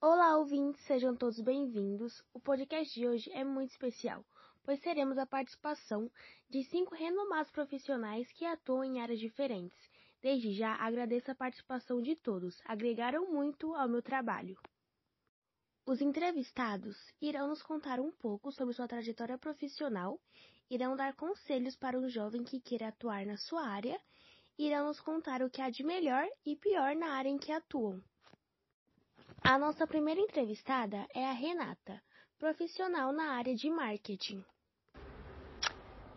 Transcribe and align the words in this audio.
Olá, 0.00 0.36
ouvintes, 0.36 0.80
sejam 0.82 1.16
todos 1.16 1.40
bem-vindos. 1.40 2.22
O 2.32 2.38
podcast 2.38 2.94
de 2.94 3.08
hoje 3.08 3.32
é 3.32 3.42
muito 3.42 3.70
especial, 3.70 4.24
pois 4.62 4.78
teremos 4.78 5.18
a 5.18 5.26
participação 5.26 6.08
de 6.48 6.62
cinco 6.62 6.94
renomados 6.94 7.50
profissionais 7.50 8.30
que 8.30 8.44
atuam 8.44 8.84
em 8.84 9.00
áreas 9.00 9.18
diferentes. 9.18 9.76
Desde 10.22 10.52
já 10.52 10.72
agradeço 10.76 11.32
a 11.32 11.34
participação 11.34 12.00
de 12.00 12.14
todos, 12.14 12.62
agregaram 12.64 13.28
muito 13.32 13.74
ao 13.74 13.88
meu 13.88 14.00
trabalho. 14.00 14.56
Os 15.84 16.00
entrevistados 16.00 16.96
irão 17.20 17.48
nos 17.48 17.60
contar 17.60 17.98
um 17.98 18.12
pouco 18.12 18.52
sobre 18.52 18.74
sua 18.74 18.86
trajetória 18.86 19.36
profissional, 19.36 20.20
irão 20.70 20.94
dar 20.94 21.12
conselhos 21.16 21.74
para 21.74 21.98
um 21.98 22.08
jovem 22.08 22.44
que 22.44 22.60
queira 22.60 22.86
atuar 22.86 23.26
na 23.26 23.36
sua 23.36 23.66
área, 23.66 24.00
irão 24.56 24.86
nos 24.86 25.00
contar 25.00 25.42
o 25.42 25.50
que 25.50 25.60
há 25.60 25.68
de 25.70 25.82
melhor 25.82 26.24
e 26.46 26.54
pior 26.54 26.94
na 26.94 27.14
área 27.14 27.28
em 27.28 27.36
que 27.36 27.50
atuam. 27.50 28.00
A 29.50 29.56
nossa 29.56 29.86
primeira 29.86 30.20
entrevistada 30.20 31.06
é 31.14 31.24
a 31.24 31.32
Renata, 31.32 32.02
profissional 32.38 33.14
na 33.14 33.32
área 33.32 33.54
de 33.54 33.70
marketing. 33.70 34.44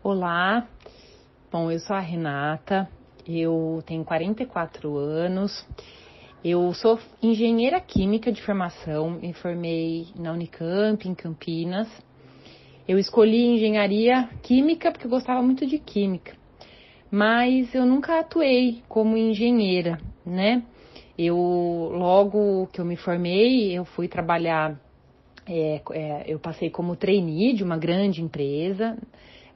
Olá, 0.02 0.68
bom, 1.50 1.70
eu 1.70 1.80
sou 1.80 1.96
a 1.96 2.00
Renata, 2.00 2.86
eu 3.26 3.82
tenho 3.86 4.04
44 4.04 4.94
anos, 4.98 5.66
eu 6.44 6.74
sou 6.74 7.00
engenheira 7.22 7.80
química 7.80 8.30
de 8.30 8.42
formação, 8.42 9.12
me 9.12 9.32
formei 9.32 10.08
na 10.14 10.32
Unicamp, 10.32 11.08
em 11.08 11.14
Campinas. 11.14 11.88
Eu 12.86 12.98
escolhi 12.98 13.46
engenharia 13.46 14.28
química 14.42 14.92
porque 14.92 15.06
eu 15.06 15.10
gostava 15.10 15.40
muito 15.40 15.64
de 15.66 15.78
química, 15.78 16.36
mas 17.10 17.74
eu 17.74 17.86
nunca 17.86 18.20
atuei 18.20 18.82
como 18.90 19.16
engenheira, 19.16 19.98
né? 20.22 20.62
Eu, 21.24 21.36
logo 21.92 22.66
que 22.72 22.80
eu 22.80 22.84
me 22.84 22.96
formei, 22.96 23.72
eu 23.72 23.84
fui 23.84 24.08
trabalhar, 24.08 24.76
é, 25.46 25.80
é, 25.92 26.24
eu 26.26 26.38
passei 26.38 26.68
como 26.68 26.96
trainee 26.96 27.52
de 27.54 27.62
uma 27.62 27.76
grande 27.76 28.20
empresa, 28.20 28.98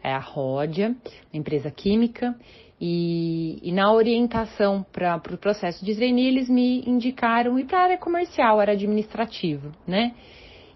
é 0.02 0.12
a 0.12 0.18
Ródia, 0.18 0.94
empresa 1.34 1.70
química, 1.70 2.36
e, 2.80 3.58
e 3.62 3.72
na 3.72 3.92
orientação 3.92 4.84
para 4.92 5.16
o 5.16 5.20
pro 5.20 5.38
processo 5.38 5.84
de 5.84 5.96
trainee, 5.96 6.28
eles 6.28 6.48
me 6.48 6.82
indicaram 6.86 7.58
ir 7.58 7.64
para 7.64 7.78
a 7.78 7.82
área 7.82 7.98
comercial, 7.98 8.60
área 8.60 8.74
administrativa, 8.74 9.72
né? 9.86 10.14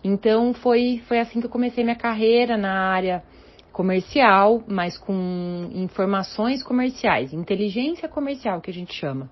Então 0.03 0.53
foi, 0.55 1.03
foi 1.07 1.21
assim 1.21 1.41
que 1.41 1.47
eu 1.47 1.51
comecei 1.51 1.85
minha 1.85 1.97
carreira 1.97 2.57
na 2.57 2.89
área 2.91 3.23
comercial, 3.71 4.65
mas 4.67 4.99
com 4.99 5.71
informações 5.73 6.63
comerciais, 6.63 7.33
inteligência 7.33 8.09
comercial 8.09 8.61
que 8.61 8.71
a 8.71 8.75
gente 8.75 8.93
chama 8.95 9.31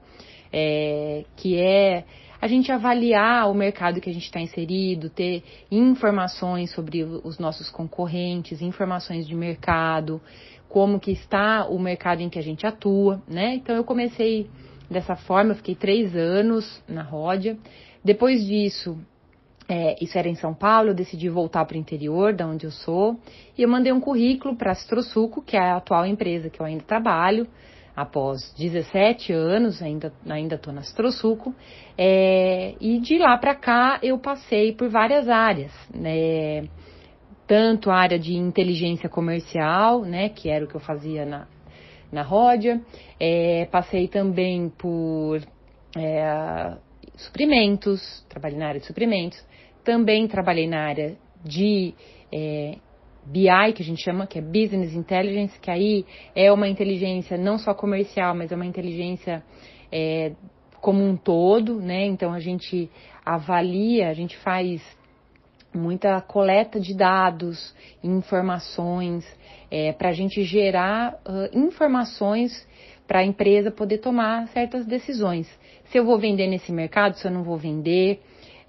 é, 0.53 1.25
que 1.37 1.57
é 1.57 2.05
a 2.41 2.47
gente 2.47 2.71
avaliar 2.71 3.51
o 3.51 3.55
mercado 3.55 4.01
que 4.01 4.09
a 4.09 4.13
gente 4.13 4.25
está 4.25 4.41
inserido, 4.41 5.11
ter 5.11 5.43
informações 5.71 6.71
sobre 6.71 7.03
os 7.03 7.39
nossos 7.39 7.69
concorrentes, 7.69 8.63
informações 8.63 9.27
de 9.27 9.35
mercado, 9.35 10.21
como 10.69 11.01
que 11.01 11.11
está 11.11 11.67
o 11.67 11.79
mercado 11.79 12.21
em 12.21 12.29
que 12.29 12.39
a 12.39 12.43
gente 12.43 12.67
atua, 12.67 13.21
né? 13.27 13.55
Então 13.55 13.75
eu 13.75 13.83
comecei 13.83 14.49
dessa 14.89 15.17
forma, 15.17 15.51
eu 15.51 15.57
fiquei 15.57 15.75
três 15.75 16.15
anos 16.15 16.83
na 16.89 17.03
Ródia. 17.03 17.59
Depois 18.05 18.45
disso, 18.47 18.97
é, 19.69 19.97
isso 20.03 20.17
era 20.17 20.29
em 20.29 20.35
São 20.35 20.55
Paulo, 20.55 20.91
eu 20.91 20.95
decidi 20.95 21.29
voltar 21.29 21.65
para 21.65 21.77
o 21.77 21.81
interior, 21.81 22.33
da 22.33 22.47
onde 22.47 22.67
eu 22.67 22.71
sou, 22.71 23.19
e 23.57 23.63
eu 23.63 23.69
mandei 23.69 23.93
um 23.93 24.01
currículo 24.01 24.57
para 24.57 24.73
a 24.73 24.75
Citrosuco, 24.75 25.43
que 25.43 25.57
é 25.57 25.61
a 25.61 25.77
atual 25.77 26.07
empresa 26.07 26.49
que 26.49 26.61
eu 26.61 26.65
ainda 26.65 26.85
trabalho, 26.85 27.47
após 27.99 28.55
17 28.57 29.33
anos, 29.33 29.83
ainda 29.83 30.13
ainda 30.31 30.55
estou 30.55 30.73
na 30.73 30.83
Citrosuco, 30.83 31.53
é, 31.97 32.77
e 32.81 33.01
de 33.01 33.19
lá 33.19 33.37
para 33.37 33.57
cá 33.57 33.99
eu 34.01 34.17
passei 34.21 34.73
por 34.73 34.89
várias 34.89 35.29
áreas, 35.29 35.73
né, 35.93 36.69
tanto 37.45 37.91
a 37.91 37.97
área 37.97 38.17
de 38.17 38.37
inteligência 38.37 39.09
comercial, 39.09 40.03
né, 40.03 40.29
que 40.29 40.49
era 40.49 40.65
o 40.65 40.69
que 40.69 40.77
eu 40.77 40.81
fazia 40.81 41.27
na, 41.27 41.49
na 42.13 42.23
Ródia, 42.23 42.81
é, 43.19 43.67
passei 43.69 44.07
também 44.07 44.69
por 44.69 45.41
é, 45.97 46.77
suprimentos, 47.17 48.25
trabalhei 48.29 48.59
na 48.61 48.69
área 48.69 48.81
de 48.81 48.87
suprimentos, 48.87 49.45
também 49.83 50.29
trabalhei 50.29 50.69
na 50.69 50.85
área 50.85 51.17
de 51.45 51.95
é, 52.31 52.77
BI, 53.29 53.73
que 53.75 53.83
a 53.83 53.85
gente 53.85 54.03
chama, 54.03 54.27
que 54.27 54.39
é 54.39 54.43
Business 54.43 54.95
Intelligence, 54.95 55.59
que 55.61 55.71
aí 55.71 56.07
é 56.35 56.51
uma 56.51 56.69
inteligência 56.69 57.37
não 57.37 57.59
só 57.59 57.75
comercial, 57.75 58.35
mas 58.35 58.51
é 58.51 58.55
uma 58.55 58.67
inteligência 58.67 59.43
é, 59.93 60.33
como 60.81 61.05
um 61.05 61.17
todo, 61.17 61.81
né? 61.81 62.07
Então 62.07 62.33
a 62.33 62.41
gente 62.41 62.91
avalia, 63.25 64.09
a 64.09 64.15
gente 64.15 64.37
faz 64.39 64.83
muita 65.75 66.21
coleta 66.23 66.81
de 66.81 66.97
dados, 66.97 67.75
informações, 68.03 69.25
é, 69.71 69.93
para 69.93 70.09
a 70.09 70.13
gente 70.13 70.43
gerar 70.45 71.15
uh, 71.27 71.59
informações 71.59 72.67
para 73.07 73.21
a 73.21 73.25
empresa 73.25 73.71
poder 73.71 73.99
tomar 73.99 74.49
certas 74.49 74.87
decisões. 74.87 75.49
Se 75.87 75.99
eu 75.99 76.05
vou 76.05 76.19
vender 76.19 76.47
nesse 76.47 76.73
mercado, 76.73 77.17
se 77.17 77.27
eu 77.27 77.31
não 77.31 77.43
vou 77.43 77.57
vender, 77.57 78.21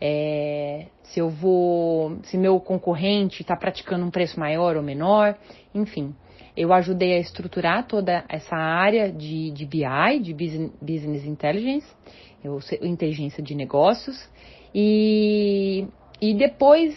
é, 0.01 0.85
se 1.03 1.19
eu 1.19 1.29
vou, 1.29 2.17
se 2.23 2.37
meu 2.37 2.59
concorrente 2.59 3.41
está 3.41 3.55
praticando 3.55 4.05
um 4.05 4.11
preço 4.11 4.39
maior 4.39 4.77
ou 4.77 4.83
menor, 4.83 5.37
enfim. 5.73 6.15
Eu 6.55 6.73
ajudei 6.73 7.13
a 7.13 7.19
estruturar 7.19 7.87
toda 7.87 8.23
essa 8.27 8.55
área 8.55 9.11
de, 9.11 9.51
de 9.51 9.65
BI, 9.65 10.19
de 10.21 10.33
Business 10.33 11.25
Intelligence, 11.25 11.87
eu, 12.43 12.59
inteligência 12.81 13.41
de 13.43 13.55
negócios, 13.55 14.29
e, 14.73 15.87
e 16.21 16.33
depois, 16.33 16.95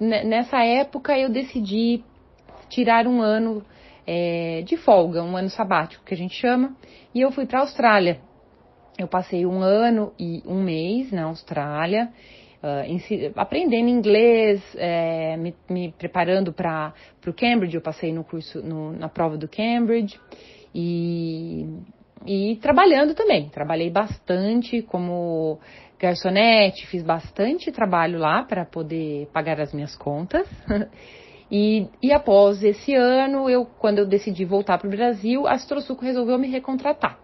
nessa 0.00 0.64
época, 0.64 1.18
eu 1.18 1.28
decidi 1.28 2.02
tirar 2.68 3.06
um 3.06 3.20
ano 3.20 3.64
é, 4.06 4.62
de 4.62 4.76
folga, 4.76 5.22
um 5.22 5.36
ano 5.36 5.50
sabático, 5.50 6.04
que 6.04 6.14
a 6.14 6.16
gente 6.16 6.34
chama, 6.34 6.74
e 7.14 7.20
eu 7.20 7.30
fui 7.30 7.46
para 7.46 7.58
a 7.58 7.62
Austrália. 7.62 8.18
Eu 8.98 9.08
passei 9.08 9.46
um 9.46 9.60
ano 9.60 10.12
e 10.18 10.42
um 10.46 10.62
mês 10.62 11.10
na 11.12 11.24
Austrália 11.24 12.10
uh, 12.62 13.32
aprendendo 13.36 13.88
inglês, 13.88 14.62
é, 14.76 15.36
me, 15.36 15.54
me, 15.68 15.92
preparando 15.92 16.52
para 16.52 16.94
o 17.26 17.32
Cambridge, 17.32 17.74
eu 17.74 17.82
passei 17.82 18.12
no 18.12 18.24
curso, 18.24 18.62
no, 18.62 18.92
na 18.92 19.08
prova 19.08 19.36
do 19.36 19.48
Cambridge 19.48 20.18
e, 20.74 21.66
e 22.24 22.56
trabalhando 22.56 23.14
também. 23.14 23.48
Trabalhei 23.48 23.90
bastante 23.90 24.82
como 24.82 25.58
garçonete, 25.98 26.86
fiz 26.86 27.02
bastante 27.02 27.70
trabalho 27.70 28.18
lá 28.18 28.42
para 28.42 28.64
poder 28.64 29.28
pagar 29.32 29.60
as 29.60 29.72
minhas 29.72 29.94
contas. 29.96 30.48
E, 31.54 31.86
e, 32.02 32.10
após 32.10 32.64
esse 32.64 32.94
ano, 32.94 33.46
eu, 33.50 33.66
quando 33.66 33.98
eu 33.98 34.06
decidi 34.06 34.42
voltar 34.42 34.78
para 34.78 34.88
o 34.88 34.90
Brasil, 34.90 35.46
a 35.46 35.52
Astrosuco 35.52 36.02
resolveu 36.02 36.38
me 36.38 36.48
recontratar. 36.48 37.18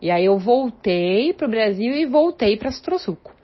E 0.00 0.10
aí 0.10 0.24
eu 0.24 0.38
voltei 0.38 1.34
para 1.34 1.46
o 1.46 1.50
Brasil 1.50 1.92
e 1.92 2.06
voltei 2.06 2.56
para 2.56 2.68
a 2.68 2.70
Astrosuco. 2.70 3.35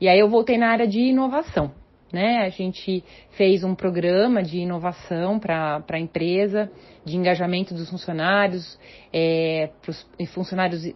E 0.00 0.08
aí 0.08 0.18
eu 0.18 0.28
voltei 0.28 0.56
na 0.56 0.68
área 0.68 0.86
de 0.86 0.98
inovação. 0.98 1.72
Né? 2.12 2.38
A 2.38 2.48
gente 2.48 3.04
fez 3.32 3.62
um 3.62 3.74
programa 3.74 4.42
de 4.42 4.58
inovação 4.58 5.38
para 5.38 5.84
a 5.88 5.98
empresa, 5.98 6.70
de 7.04 7.16
engajamento 7.16 7.72
dos 7.72 7.88
funcionários, 7.88 8.78
é, 9.12 9.70
para 9.80 9.90
os 9.90 10.30
funcionários 10.32 10.92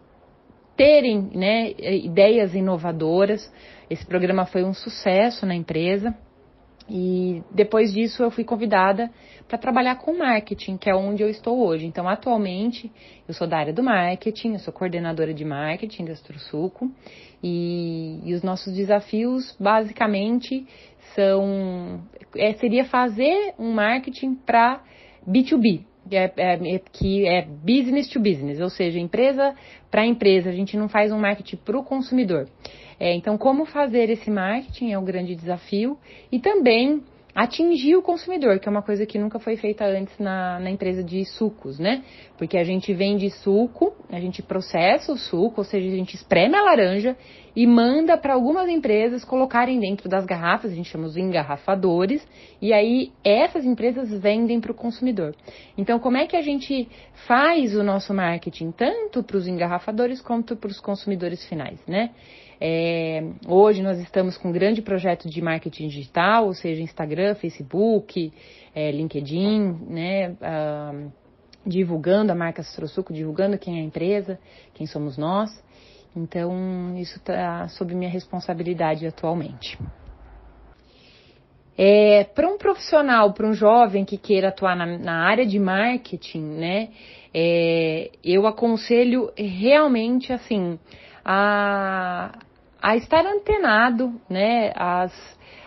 terem 0.77 1.31
né, 1.33 1.71
ideias 1.79 2.55
inovadoras. 2.55 3.53
Esse 3.89 4.05
programa 4.05 4.45
foi 4.47 4.65
um 4.65 4.75
sucesso 4.75 5.47
na 5.47 5.55
empresa. 5.55 6.15
E 6.89 7.43
depois 7.51 7.93
disso 7.93 8.23
eu 8.23 8.31
fui 8.31 8.45
convidada 8.45 9.11
para 9.49 9.57
trabalhar 9.57 9.97
com 9.97 10.19
marketing, 10.19 10.77
que 10.77 10.91
é 10.91 10.95
onde 10.95 11.23
eu 11.23 11.29
estou 11.31 11.67
hoje. 11.67 11.87
Então, 11.87 12.07
atualmente, 12.09 12.93
eu 13.27 13.33
sou 13.33 13.47
da 13.47 13.59
área 13.59 13.73
do 13.73 13.83
marketing, 13.83 14.53
eu 14.53 14.59
sou 14.59 14.73
coordenadora 14.73 15.33
de 15.33 15.45
marketing 15.45 16.05
da 16.05 16.13
Astrosuco 16.13 16.93
e, 17.43 18.21
e 18.25 18.35
os 18.35 18.43
nossos 18.43 18.75
desafios, 18.75 19.57
basicamente, 19.59 20.67
são 21.15 22.03
é, 22.37 22.53
seria 22.55 22.85
fazer 22.85 23.55
um 23.59 23.73
marketing 23.73 24.35
para 24.35 24.83
B2B, 25.27 25.85
que 25.85 25.94
é, 26.11 26.33
é, 26.37 26.79
que 26.93 27.27
é 27.27 27.43
business 27.43 28.09
to 28.09 28.21
business, 28.21 28.61
ou 28.61 28.71
seja, 28.71 28.99
empresa 28.99 29.55
para 29.91 30.07
empresa. 30.07 30.51
A 30.51 30.53
gente 30.53 30.77
não 30.77 30.89
faz 30.89 31.13
um 31.13 31.19
marketing 31.19 31.57
para 31.57 31.79
o 31.79 31.85
consumidor. 31.85 32.49
É, 32.99 33.15
então, 33.15 33.37
como 33.37 33.65
fazer 33.65 34.11
esse 34.11 34.31
marketing 34.31 34.93
é 34.93 34.99
um 34.99 35.05
grande 35.05 35.35
desafio 35.35 35.99
e 36.31 36.39
também 36.39 37.03
atingir 37.35 37.97
o 37.97 38.03
consumidor, 38.03 38.61
que 38.61 38.69
é 38.69 38.71
uma 38.71 38.83
coisa 38.83 39.05
que 39.05 39.19
nunca 39.19 39.41
foi 39.41 39.57
feita 39.57 39.85
antes 39.85 40.17
na, 40.19 40.61
na 40.61 40.71
empresa 40.71 41.03
de 41.03 41.25
sucos, 41.25 41.79
né? 41.79 42.05
Porque 42.39 42.57
a 42.57 42.63
gente 42.63 42.95
vende 42.95 43.29
suco, 43.29 43.93
a 44.11 44.21
gente 44.21 44.41
processa 44.43 45.13
o 45.13 45.17
suco, 45.17 45.61
ou 45.61 45.65
seja, 45.65 45.89
a 45.89 45.97
gente 45.97 46.15
espreme 46.15 46.55
a 46.55 46.63
laranja 46.63 47.17
e 47.57 47.67
manda 47.67 48.17
para 48.17 48.35
algumas 48.35 48.69
empresas 48.69 49.25
colocarem 49.25 49.81
dentro 49.81 50.09
das 50.09 50.25
garrafas, 50.25 50.73
a 50.73 50.75
gente 50.75 50.89
chama 50.89 51.07
os 51.07 51.17
engarrafadores, 51.17 52.27
e 52.61 52.73
aí 52.73 53.13
essas 53.25 53.65
empresas 53.65 54.11
vendem 54.21 54.61
para 54.61 54.73
o 54.73 54.75
consumidor. 54.75 55.35
Então, 55.77 55.99
como 55.99 56.17
é 56.17 56.27
que 56.27 56.37
a 56.37 56.43
gente 56.43 56.89
faz 57.27 57.75
o 57.75 57.83
nosso 57.83 58.15
marketing 58.15 58.71
tanto 58.73 59.23
para 59.23 59.37
os 59.37 59.49
engarrafadores 59.49 60.21
quanto 60.21 60.57
para 60.57 60.71
os 60.71 60.81
consumidores 60.81 61.45
finais, 61.49 61.81
né? 61.87 62.11
É, 62.61 63.23
hoje 63.47 63.83
nós 63.83 63.99
estamos 63.99 64.37
com 64.37 64.49
um 64.49 64.53
grande 64.53 64.81
projeto 64.81 65.29
de 65.29 65.43
marketing 65.43 65.89
digital, 65.89 66.47
ou 66.47 66.55
seja, 66.55 66.83
Instagram, 66.83 67.24
Facebook, 67.35 68.33
é, 68.75 68.91
LinkedIn, 68.91 69.79
né? 69.89 70.37
Ah, 70.43 70.93
divulgando 71.67 72.31
a 72.31 72.35
marca 72.35 72.63
Citrosuco, 72.63 73.13
divulgando 73.13 73.57
quem 73.57 73.79
é 73.79 73.81
a 73.81 73.85
empresa, 73.85 74.39
quem 74.75 74.87
somos 74.87 75.17
nós. 75.17 75.51
Então, 76.15 76.95
isso 76.97 77.17
está 77.17 77.67
sob 77.69 77.95
minha 77.95 78.11
responsabilidade 78.11 79.07
atualmente. 79.07 79.79
É, 81.77 82.23
para 82.23 82.49
um 82.49 82.57
profissional, 82.57 83.33
para 83.33 83.47
um 83.49 83.53
jovem 83.53 84.05
que 84.05 84.17
queira 84.17 84.49
atuar 84.49 84.77
na, 84.77 84.87
na 84.87 85.27
área 85.27 85.45
de 85.45 85.59
marketing, 85.59 86.43
né, 86.43 86.91
é, 87.33 88.13
eu 88.23 88.47
aconselho 88.47 89.33
realmente 89.37 90.33
assim 90.33 90.79
a, 91.25 92.39
a 92.81 92.97
estar 92.97 93.27
antenado, 93.27 94.15
né, 94.31 94.73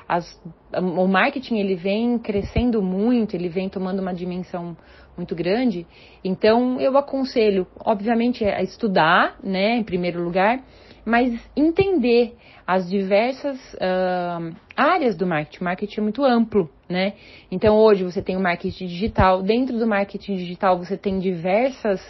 as, 0.07 0.41
o 0.73 1.07
marketing 1.07 1.57
ele 1.57 1.75
vem 1.75 2.17
crescendo 2.17 2.81
muito, 2.81 3.35
ele 3.35 3.49
vem 3.49 3.67
tomando 3.67 3.99
uma 3.99 4.13
dimensão 4.13 4.75
muito 5.17 5.35
grande. 5.35 5.85
Então 6.23 6.79
eu 6.79 6.97
aconselho, 6.97 7.67
obviamente, 7.83 8.45
a 8.45 8.61
estudar, 8.61 9.37
né, 9.43 9.75
em 9.75 9.83
primeiro 9.83 10.23
lugar, 10.23 10.63
mas 11.03 11.33
entender 11.55 12.35
as 12.65 12.89
diversas 12.89 13.57
uh, 13.75 14.53
áreas 14.75 15.15
do 15.15 15.25
marketing. 15.25 15.61
O 15.61 15.63
marketing 15.63 15.99
é 15.99 16.03
muito 16.03 16.23
amplo, 16.23 16.69
né? 16.89 17.13
Então 17.49 17.77
hoje 17.77 18.03
você 18.03 18.21
tem 18.21 18.35
o 18.35 18.41
marketing 18.41 18.87
digital. 18.87 19.41
Dentro 19.41 19.79
do 19.79 19.87
marketing 19.87 20.35
digital 20.35 20.77
você 20.77 20.97
tem 20.97 21.17
diversas 21.19 22.01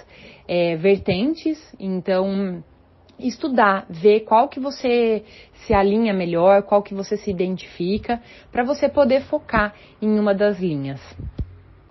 é, 0.48 0.76
vertentes. 0.76 1.60
Então 1.80 2.64
estudar, 3.20 3.86
ver 3.90 4.22
qual 4.22 4.48
que 4.48 4.60
você 4.60 5.24
se 5.66 5.74
alinha 5.74 6.14
melhor, 6.14 6.64
qual 6.64 6.82
que 6.82 6.94
você 6.94 7.18
se 7.18 7.30
identifica, 7.30 8.22
para 8.52 8.64
você 8.64 8.88
poder 8.88 9.22
focar 9.22 9.74
em 10.02 10.20
uma 10.20 10.34
das 10.34 10.60
linhas. 10.60 11.02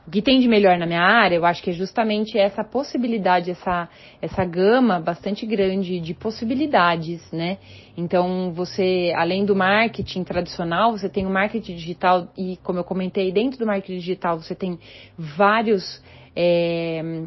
O 0.06 0.10
que 0.10 0.22
tem 0.22 0.38
de 0.38 0.46
melhor 0.46 0.78
na 0.78 0.86
minha 0.86 1.02
área, 1.02 1.34
eu 1.34 1.44
acho 1.44 1.60
que 1.60 1.70
é 1.70 1.72
justamente 1.72 2.38
essa 2.38 2.62
possibilidade, 2.62 3.50
essa, 3.50 3.88
essa 4.22 4.44
gama 4.44 5.00
bastante 5.00 5.44
grande 5.44 5.98
de 5.98 6.14
possibilidades, 6.14 7.28
né? 7.32 7.58
Então, 7.96 8.52
você, 8.52 9.12
além 9.16 9.44
do 9.44 9.56
marketing 9.56 10.22
tradicional, 10.22 10.92
você 10.92 11.08
tem 11.08 11.26
o 11.26 11.30
marketing 11.30 11.74
digital 11.74 12.28
e, 12.38 12.56
como 12.62 12.78
eu 12.78 12.84
comentei, 12.84 13.32
dentro 13.32 13.58
do 13.58 13.66
marketing 13.66 13.98
digital 13.98 14.38
você 14.38 14.54
tem 14.54 14.78
vários, 15.18 16.00
é, 16.36 17.24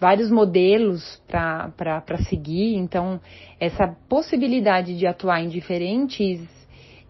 vários 0.00 0.30
modelos 0.30 1.22
para 1.28 2.16
seguir. 2.28 2.74
Então, 2.76 3.20
essa 3.60 3.86
possibilidade 4.08 4.96
de 4.96 5.06
atuar 5.06 5.42
em 5.42 5.48
diferentes 5.48 6.40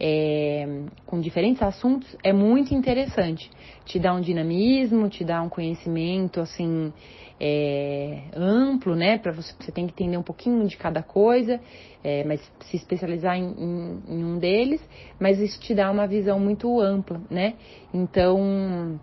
é, 0.03 0.67
com 1.05 1.21
diferentes 1.21 1.63
assuntos 1.63 2.17
é 2.25 2.33
muito 2.33 2.75
interessante. 2.75 3.51
Te 3.85 3.99
dá 3.99 4.15
um 4.15 4.21
dinamismo, 4.21 5.11
te 5.11 5.25
dá 5.25 5.43
um 5.43 5.49
conhecimento 5.49 6.41
assim 6.41 6.91
é, 7.39 8.23
amplo, 8.35 8.97
né? 8.97 9.19
Para 9.19 9.33
você, 9.33 9.55
você 9.59 9.71
tem 9.71 9.87
que 9.87 9.93
entender 9.93 10.17
um 10.17 10.23
pouquinho 10.23 10.67
de 10.67 10.77
cada 10.79 11.03
coisa, 11.03 11.61
é, 12.03 12.25
mas 12.25 12.41
se 12.61 12.77
especializar 12.77 13.37
em, 13.37 13.45
em, 13.45 14.03
em, 14.09 14.25
um 14.25 14.39
deles. 14.39 14.81
Mas 15.19 15.39
isso 15.39 15.61
te 15.61 15.75
dá 15.75 15.91
uma 15.91 16.07
visão 16.07 16.41
muito 16.41 16.81
ampla, 16.81 17.21
né? 17.31 17.55
Então 17.93 18.99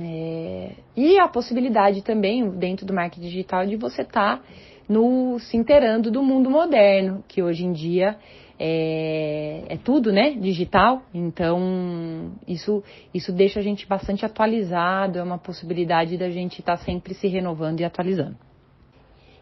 é, 0.00 0.72
e 0.96 1.18
a 1.18 1.28
possibilidade 1.28 2.02
também 2.02 2.48
dentro 2.50 2.86
do 2.86 2.94
marketing 2.94 3.26
digital 3.26 3.66
de 3.66 3.76
você 3.76 4.02
estar 4.02 4.38
tá 4.38 4.42
no 4.88 5.38
se 5.38 5.56
inteirando 5.56 6.10
do 6.10 6.22
mundo 6.22 6.50
moderno, 6.50 7.22
que 7.28 7.42
hoje 7.42 7.64
em 7.64 7.72
dia 7.72 8.16
é, 8.58 9.64
é, 9.68 9.76
tudo, 9.76 10.12
né, 10.12 10.32
digital. 10.32 11.02
Então, 11.14 12.32
isso, 12.46 12.82
isso 13.14 13.32
deixa 13.32 13.60
a 13.60 13.62
gente 13.62 13.86
bastante 13.86 14.24
atualizado, 14.24 15.18
é 15.18 15.22
uma 15.22 15.38
possibilidade 15.38 16.16
da 16.16 16.28
gente 16.28 16.60
estar 16.60 16.76
tá 16.76 16.84
sempre 16.84 17.14
se 17.14 17.28
renovando 17.28 17.80
e 17.80 17.84
atualizando. 17.84 18.36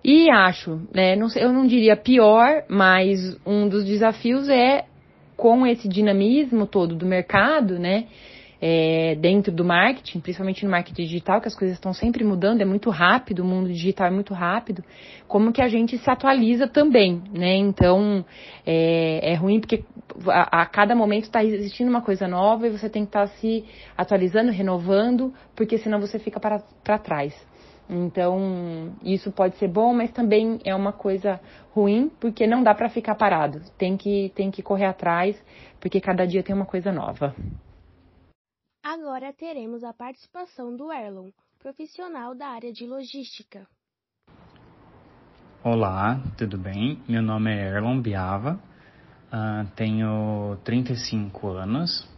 E 0.04 0.30
acho, 0.30 0.82
né, 0.94 1.16
não, 1.16 1.28
eu 1.36 1.52
não 1.52 1.66
diria 1.66 1.96
pior, 1.96 2.64
mas 2.68 3.18
um 3.44 3.68
dos 3.68 3.84
desafios 3.84 4.48
é 4.48 4.84
com 5.36 5.66
esse 5.66 5.88
dinamismo 5.88 6.66
todo 6.66 6.94
do 6.94 7.04
mercado, 7.04 7.78
né, 7.78 8.06
é, 8.60 9.14
dentro 9.16 9.52
do 9.52 9.64
marketing, 9.64 10.20
principalmente 10.20 10.64
no 10.64 10.70
marketing 10.70 11.02
digital, 11.02 11.40
que 11.40 11.48
as 11.48 11.54
coisas 11.54 11.76
estão 11.76 11.92
sempre 11.92 12.24
mudando, 12.24 12.60
é 12.60 12.64
muito 12.64 12.90
rápido, 12.90 13.40
o 13.40 13.44
mundo 13.44 13.68
digital 13.68 14.08
é 14.08 14.10
muito 14.10 14.32
rápido, 14.32 14.82
como 15.28 15.52
que 15.52 15.60
a 15.60 15.68
gente 15.68 15.98
se 15.98 16.10
atualiza 16.10 16.66
também, 16.66 17.22
né? 17.32 17.56
Então, 17.56 18.24
é, 18.66 19.32
é 19.32 19.34
ruim 19.34 19.60
porque 19.60 19.84
a, 20.28 20.62
a 20.62 20.66
cada 20.66 20.94
momento 20.94 21.24
está 21.24 21.44
existindo 21.44 21.90
uma 21.90 22.00
coisa 22.00 22.26
nova 22.26 22.66
e 22.66 22.70
você 22.70 22.88
tem 22.88 23.02
que 23.02 23.10
estar 23.10 23.28
tá 23.28 23.34
se 23.36 23.64
atualizando, 23.96 24.50
renovando, 24.50 25.32
porque 25.54 25.78
senão 25.78 26.00
você 26.00 26.18
fica 26.18 26.40
para 26.40 26.98
trás. 26.98 27.34
Então, 27.88 28.92
isso 29.02 29.30
pode 29.30 29.56
ser 29.58 29.68
bom, 29.68 29.94
mas 29.94 30.10
também 30.10 30.58
é 30.64 30.74
uma 30.74 30.92
coisa 30.92 31.40
ruim, 31.70 32.10
porque 32.18 32.46
não 32.46 32.62
dá 32.62 32.74
para 32.74 32.88
ficar 32.88 33.14
parado. 33.14 33.60
Tem 33.78 33.96
que, 33.96 34.32
tem 34.34 34.50
que 34.50 34.62
correr 34.62 34.86
atrás, 34.86 35.40
porque 35.80 36.00
cada 36.00 36.26
dia 36.26 36.42
tem 36.42 36.54
uma 36.54 36.66
coisa 36.66 36.90
nova. 36.90 37.34
Agora 38.88 39.32
teremos 39.32 39.82
a 39.82 39.92
participação 39.92 40.76
do 40.76 40.92
Erlon, 40.92 41.30
profissional 41.58 42.36
da 42.36 42.46
área 42.46 42.72
de 42.72 42.86
logística. 42.86 43.66
Olá, 45.60 46.22
tudo 46.38 46.56
bem? 46.56 47.02
Meu 47.08 47.20
nome 47.20 47.50
é 47.50 47.66
Erlon 47.66 48.00
Biava, 48.00 48.60
uh, 49.32 49.66
tenho 49.74 50.56
35 50.62 51.48
anos. 51.48 52.08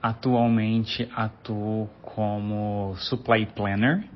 Atualmente 0.00 1.10
atuo 1.12 1.88
como 2.02 2.94
supply 2.98 3.44
planner 3.44 4.08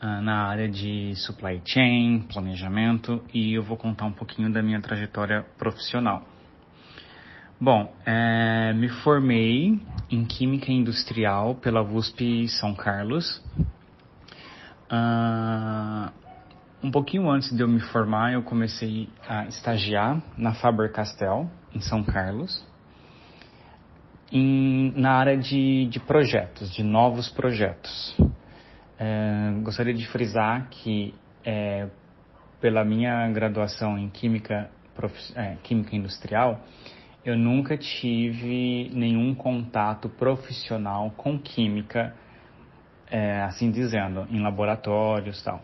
uh, 0.00 0.22
na 0.22 0.46
área 0.46 0.68
de 0.68 1.12
supply 1.16 1.60
chain, 1.64 2.20
planejamento 2.32 3.20
e 3.34 3.52
eu 3.52 3.64
vou 3.64 3.76
contar 3.76 4.04
um 4.04 4.12
pouquinho 4.12 4.52
da 4.52 4.62
minha 4.62 4.80
trajetória 4.80 5.44
profissional. 5.58 6.31
Bom, 7.64 7.94
é, 8.04 8.72
me 8.72 8.88
formei 8.88 9.80
em 10.10 10.24
Química 10.24 10.72
Industrial 10.72 11.54
pela 11.54 11.80
USP 11.80 12.48
São 12.48 12.74
Carlos. 12.74 13.40
Uh, 14.90 16.10
um 16.82 16.90
pouquinho 16.90 17.30
antes 17.30 17.56
de 17.56 17.62
eu 17.62 17.68
me 17.68 17.78
formar, 17.78 18.32
eu 18.32 18.42
comecei 18.42 19.08
a 19.28 19.46
estagiar 19.46 20.20
na 20.36 20.54
Faber-Castell, 20.54 21.48
em 21.72 21.80
São 21.80 22.02
Carlos, 22.02 22.66
em, 24.32 24.92
na 24.96 25.12
área 25.12 25.38
de, 25.38 25.86
de, 25.86 26.00
projetos, 26.00 26.68
de 26.74 26.82
novos 26.82 27.28
projetos. 27.28 28.16
É, 28.98 29.52
gostaria 29.62 29.94
de 29.94 30.08
frisar 30.08 30.66
que, 30.68 31.14
é, 31.44 31.86
pela 32.60 32.84
minha 32.84 33.30
graduação 33.30 33.96
em 33.96 34.08
Química, 34.08 34.68
é, 35.36 35.54
Química 35.62 35.94
Industrial, 35.94 36.60
eu 37.24 37.36
nunca 37.36 37.76
tive 37.76 38.90
nenhum 38.92 39.34
contato 39.34 40.08
profissional 40.08 41.10
com 41.16 41.38
química, 41.38 42.14
é, 43.08 43.42
assim 43.42 43.70
dizendo, 43.70 44.26
em 44.30 44.40
laboratórios 44.40 45.40
e 45.40 45.44
tal. 45.44 45.62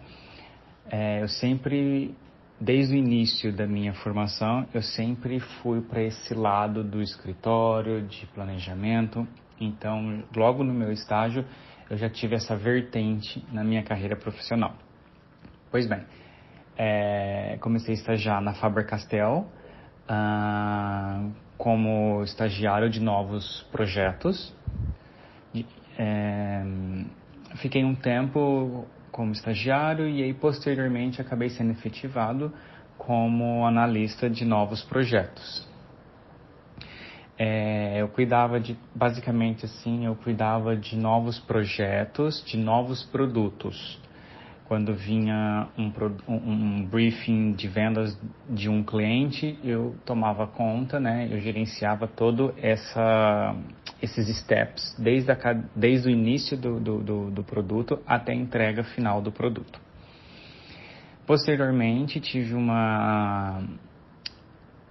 É, 0.91 1.21
eu 1.23 1.29
sempre, 1.29 2.15
desde 2.61 2.95
o 2.95 2.97
início 2.97 3.53
da 3.53 3.67
minha 3.67 3.93
formação, 3.95 4.67
eu 4.73 4.83
sempre 4.83 5.41
fui 5.41 5.81
para 5.81 6.03
esse 6.03 6.33
lado 6.33 6.85
do 6.85 7.03
escritório, 7.03 8.03
de 8.03 8.25
planejamento. 8.27 9.27
Então, 9.61 10.23
logo 10.37 10.63
no 10.63 10.73
meu 10.73 10.93
estágio, 10.93 11.45
eu 11.91 11.97
já 11.97 12.09
tive 12.09 12.37
essa 12.37 12.57
vertente 12.57 13.45
na 13.53 13.65
minha 13.65 13.83
carreira 13.83 14.15
profissional. 14.15 14.77
Pois 15.71 15.89
bem, 15.89 16.03
é, 16.77 17.59
comecei 17.61 17.95
a 17.95 17.99
estagiar 17.99 18.41
na 18.41 18.55
Faber-Castell, 18.55 19.47
ah, 20.09 21.29
como 21.59 22.23
estagiário 22.23 22.89
de 22.89 23.01
novos 23.01 23.67
projetos. 23.73 24.55
É, 25.99 26.63
fiquei 27.57 27.85
um 27.85 27.97
tempo 27.97 28.87
como 29.11 29.33
estagiário 29.33 30.09
e 30.09 30.23
aí 30.23 30.33
posteriormente 30.33 31.21
acabei 31.21 31.51
sendo 31.51 31.73
efetivado 31.73 32.53
como 32.97 33.67
analista 33.67 34.31
de 34.31 34.45
novos 34.45 34.83
projetos. 34.85 35.67
É, 37.37 38.01
eu 38.01 38.09
cuidava 38.09 38.61
de, 38.61 38.77
basicamente 38.95 39.65
assim, 39.65 40.07
eu 40.07 40.15
cuidava 40.15 40.77
de 40.77 40.97
novos 40.97 41.39
projetos, 41.41 42.45
de 42.45 42.57
novos 42.57 43.03
produtos 43.05 44.01
quando 44.69 44.95
vinha 44.95 45.67
um, 45.79 45.91
um, 46.29 46.85
briefing 46.85 47.53
de 47.53 47.67
vendas 47.67 48.17
de 48.51 48.69
um 48.69 48.85
cliente, 48.85 49.59
eu 49.65 49.97
tomava 50.05 50.47
conta, 50.47 51.01
né? 51.01 51.27
Eu 51.31 51.41
gerenciava 51.41 52.07
todo 52.07 52.55
essa, 52.59 53.57
esses 54.03 54.29
steps, 54.37 54.95
desde, 54.99 55.33
a, 55.33 55.37
desde 55.75 56.09
o 56.09 56.11
início 56.11 56.55
do, 56.55 56.79
do, 56.79 56.99
do, 57.03 57.31
do 57.31 57.43
produto 57.43 57.99
até 58.07 58.33
a 58.33 58.35
entrega 58.35 58.85
final 58.85 59.23
do 59.23 59.33
produto. 59.33 59.81
Posteriormente, 61.27 62.21
tive 62.21 62.53
uma, 62.53 63.63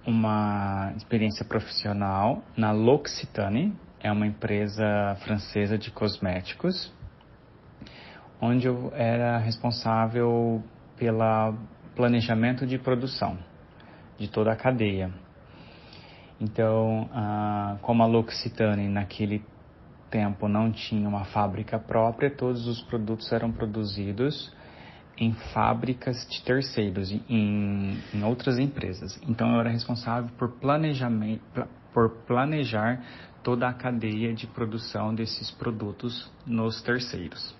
uma 0.04 0.92
experiência 0.96 1.44
profissional 1.44 2.42
na 2.56 2.72
L'Occitane, 2.72 3.76
é 4.00 4.10
uma 4.10 4.26
empresa 4.26 5.16
francesa 5.24 5.78
de 5.78 5.92
cosméticos, 5.92 6.92
onde 8.40 8.66
eu 8.66 8.92
era 8.94 9.38
responsável 9.38 10.62
pelo 10.96 11.54
planejamento 11.94 12.66
de 12.66 12.78
produção 12.78 13.38
de 14.18 14.28
toda 14.28 14.52
a 14.52 14.56
cadeia. 14.56 15.10
Então, 16.40 17.08
ah, 17.12 17.76
como 17.82 18.02
a 18.02 18.06
L'Occitane 18.06 18.88
naquele 18.88 19.44
tempo 20.10 20.48
não 20.48 20.70
tinha 20.70 21.08
uma 21.08 21.24
fábrica 21.24 21.78
própria, 21.78 22.30
todos 22.30 22.66
os 22.66 22.80
produtos 22.82 23.30
eram 23.32 23.50
produzidos 23.50 24.52
em 25.16 25.32
fábricas 25.52 26.26
de 26.30 26.42
terceiros, 26.44 27.10
em, 27.28 27.98
em 28.14 28.22
outras 28.22 28.58
empresas. 28.58 29.20
Então, 29.26 29.52
eu 29.52 29.60
era 29.60 29.70
responsável 29.70 30.30
por 30.38 30.52
planejamento, 30.60 31.42
por 31.92 32.10
planejar 32.24 33.02
toda 33.42 33.68
a 33.68 33.72
cadeia 33.72 34.32
de 34.32 34.46
produção 34.46 35.12
desses 35.12 35.50
produtos 35.50 36.30
nos 36.46 36.80
terceiros. 36.82 37.57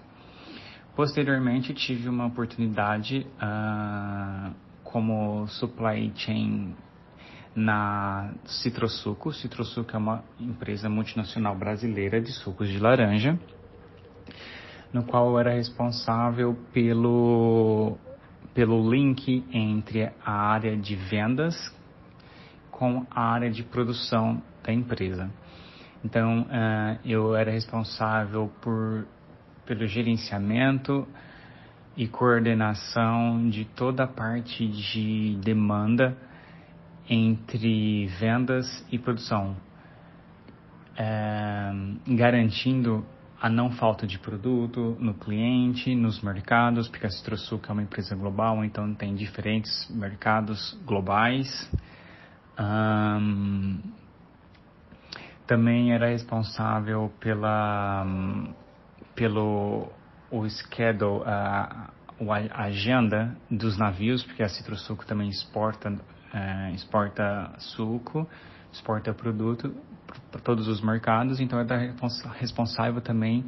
Posteriormente, 0.99 1.73
tive 1.75 2.09
uma 2.09 2.27
oportunidade 2.27 3.25
uh, 3.41 4.53
como 4.83 5.47
supply 5.47 6.13
chain 6.17 6.75
na 7.55 8.33
Citrosuco. 8.45 9.33
Citrosuco 9.33 9.95
é 9.95 9.97
uma 9.97 10.25
empresa 10.41 10.89
multinacional 10.89 11.55
brasileira 11.55 12.21
de 12.21 12.33
sucos 12.33 12.69
de 12.69 12.81
laranja, 12.81 13.39
no 14.93 15.05
qual 15.05 15.29
eu 15.29 15.39
era 15.39 15.53
responsável 15.53 16.59
pelo, 16.73 17.97
pelo 18.53 18.91
link 18.91 19.45
entre 19.53 20.11
a 20.27 20.33
área 20.33 20.77
de 20.77 20.97
vendas 20.97 21.55
com 22.73 23.07
a 23.09 23.23
área 23.23 23.53
de 23.53 23.63
produção 23.63 24.43
da 24.65 24.73
empresa. 24.73 25.31
Então, 26.05 26.41
uh, 26.41 26.99
eu 27.05 27.37
era 27.37 27.53
responsável 27.53 28.51
por, 28.61 29.07
pelo 29.69 29.87
gerenciamento 29.87 31.07
e 31.95 32.09
coordenação 32.09 33.51
de 33.51 33.67
toda 33.67 34.05
a 34.05 34.07
parte 34.07 34.67
de 34.67 35.39
demanda 35.45 36.17
entre 37.07 38.07
vendas 38.19 38.67
e 38.91 38.99
produção, 38.99 39.55
uh, 40.95 42.17
garantindo 42.17 43.05
a 43.41 43.51
não 43.51 43.71
falta 43.73 44.07
de 44.07 44.19
produto 44.19 44.97
no 44.99 45.13
cliente, 45.13 45.95
nos 45.95 46.23
mercados, 46.23 46.89
porque 46.89 47.07
a 47.07 47.11
Citrosuc 47.11 47.69
é 47.69 47.73
uma 47.73 47.83
empresa 47.83 48.17
global, 48.17 48.65
então 48.65 48.95
tem 48.95 49.15
diferentes 49.15 49.87
mercados 49.91 50.79
globais. 50.87 51.71
Um, 52.59 53.81
também 55.47 55.93
era 55.93 56.09
responsável 56.09 57.13
pela 57.21 58.05
pelo 59.19 59.89
o 60.31 60.49
schedule, 60.49 61.23
a, 61.27 61.91
a 62.53 62.63
agenda 62.63 63.37
dos 63.51 63.77
navios, 63.77 64.23
porque 64.23 64.43
a 64.43 64.49
Citrosuco 64.49 65.05
também 65.05 65.29
exporta 65.29 65.99
é, 66.33 66.71
exporta 66.73 67.53
suco, 67.59 68.29
exporta 68.73 69.13
produto 69.13 69.75
para 70.31 70.41
todos 70.41 70.69
os 70.69 70.81
mercados, 70.81 71.41
então 71.41 71.59
era 71.59 71.95
responsável 72.39 73.01
também 73.01 73.45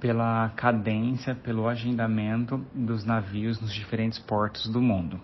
pela 0.00 0.50
cadência, 0.50 1.34
pelo 1.34 1.68
agendamento 1.68 2.64
dos 2.74 3.04
navios 3.04 3.60
nos 3.60 3.72
diferentes 3.72 4.18
portos 4.18 4.68
do 4.68 4.80
mundo. 4.80 5.20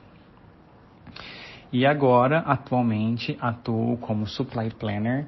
E 1.72 1.86
agora, 1.86 2.40
atualmente, 2.40 3.36
atuo 3.40 3.96
como 3.98 4.26
supply 4.26 4.70
planner 4.70 5.26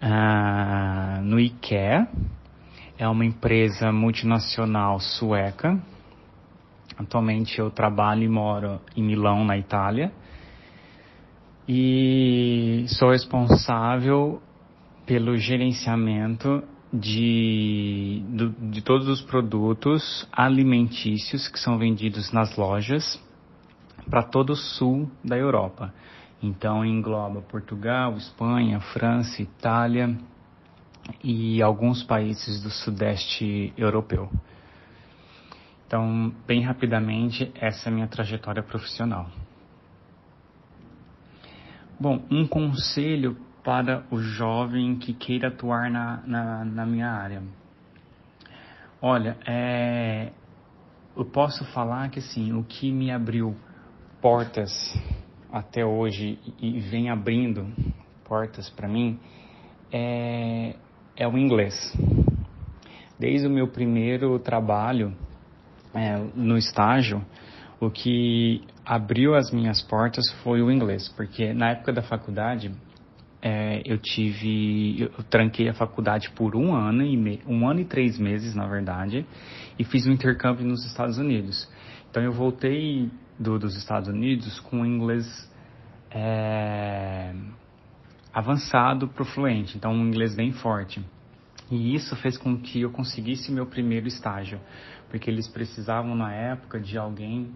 ah, 0.00 1.20
no 1.22 1.40
IKEA. 1.40 2.08
É 3.00 3.08
uma 3.08 3.24
empresa 3.24 3.90
multinacional 3.90 5.00
sueca. 5.00 5.82
Atualmente 6.98 7.58
eu 7.58 7.70
trabalho 7.70 8.24
e 8.24 8.28
moro 8.28 8.78
em 8.94 9.02
Milão, 9.02 9.42
na 9.42 9.56
Itália. 9.56 10.12
E 11.66 12.84
sou 12.88 13.10
responsável 13.10 14.42
pelo 15.06 15.38
gerenciamento 15.38 16.62
de, 16.92 18.22
de 18.70 18.82
todos 18.82 19.08
os 19.08 19.22
produtos 19.22 20.28
alimentícios 20.30 21.48
que 21.48 21.58
são 21.58 21.78
vendidos 21.78 22.30
nas 22.32 22.54
lojas 22.54 23.18
para 24.10 24.24
todo 24.24 24.50
o 24.50 24.56
sul 24.56 25.10
da 25.24 25.38
Europa. 25.38 25.90
Então 26.42 26.84
engloba 26.84 27.40
Portugal, 27.40 28.14
Espanha, 28.18 28.78
França, 28.78 29.40
Itália 29.40 30.18
e 31.22 31.62
alguns 31.62 32.02
países 32.02 32.62
do 32.62 32.70
sudeste 32.70 33.72
europeu. 33.76 34.30
Então, 35.86 36.32
bem 36.46 36.62
rapidamente, 36.62 37.50
essa 37.54 37.88
é 37.88 37.92
a 37.92 37.94
minha 37.94 38.06
trajetória 38.06 38.62
profissional. 38.62 39.28
Bom, 41.98 42.22
um 42.30 42.46
conselho 42.46 43.36
para 43.64 44.04
o 44.10 44.18
jovem 44.18 44.96
que 44.96 45.12
queira 45.12 45.48
atuar 45.48 45.90
na, 45.90 46.22
na, 46.26 46.64
na 46.64 46.86
minha 46.86 47.10
área. 47.10 47.42
Olha, 49.02 49.36
é, 49.46 50.32
eu 51.16 51.24
posso 51.24 51.64
falar 51.72 52.08
que 52.10 52.20
assim, 52.20 52.52
o 52.52 52.64
que 52.64 52.90
me 52.90 53.10
abriu 53.10 53.56
portas 54.20 54.70
até 55.52 55.84
hoje 55.84 56.38
e 56.60 56.78
vem 56.80 57.10
abrindo 57.10 57.66
portas 58.24 58.70
para 58.70 58.86
mim 58.86 59.18
é, 59.92 60.76
é 61.20 61.28
o 61.28 61.36
inglês. 61.36 61.94
Desde 63.18 63.46
o 63.46 63.50
meu 63.50 63.68
primeiro 63.68 64.38
trabalho 64.38 65.14
é, 65.94 66.16
no 66.34 66.56
estágio, 66.56 67.22
o 67.78 67.90
que 67.90 68.62
abriu 68.86 69.34
as 69.34 69.50
minhas 69.50 69.82
portas 69.82 70.24
foi 70.42 70.62
o 70.62 70.70
inglês, 70.70 71.10
porque 71.10 71.52
na 71.52 71.72
época 71.72 71.92
da 71.92 72.00
faculdade 72.00 72.72
é, 73.42 73.82
eu 73.84 73.98
tive, 73.98 75.02
eu 75.02 75.22
tranquei 75.24 75.68
a 75.68 75.74
faculdade 75.74 76.30
por 76.30 76.56
um 76.56 76.74
ano 76.74 77.02
e 77.02 77.14
me, 77.18 77.42
um 77.46 77.68
ano 77.68 77.80
e 77.80 77.84
três 77.84 78.18
meses, 78.18 78.54
na 78.54 78.66
verdade, 78.66 79.26
e 79.78 79.84
fiz 79.84 80.06
um 80.06 80.12
intercâmbio 80.12 80.66
nos 80.66 80.86
Estados 80.86 81.18
Unidos. 81.18 81.68
Então 82.10 82.22
eu 82.22 82.32
voltei 82.32 83.10
do, 83.38 83.58
dos 83.58 83.76
Estados 83.76 84.08
Unidos 84.08 84.58
com 84.60 84.86
inglês 84.86 85.26
é, 86.10 87.34
avançado 88.32 89.08
para 89.08 89.22
o 89.22 89.26
fluente, 89.26 89.76
então 89.76 89.92
um 89.92 90.06
inglês 90.06 90.34
bem 90.34 90.52
forte. 90.52 91.04
E 91.70 91.94
isso 91.94 92.16
fez 92.16 92.36
com 92.36 92.56
que 92.56 92.80
eu 92.80 92.90
conseguisse 92.90 93.52
meu 93.52 93.66
primeiro 93.66 94.08
estágio, 94.08 94.60
porque 95.08 95.30
eles 95.30 95.48
precisavam 95.48 96.14
na 96.14 96.32
época 96.32 96.80
de 96.80 96.98
alguém 96.98 97.52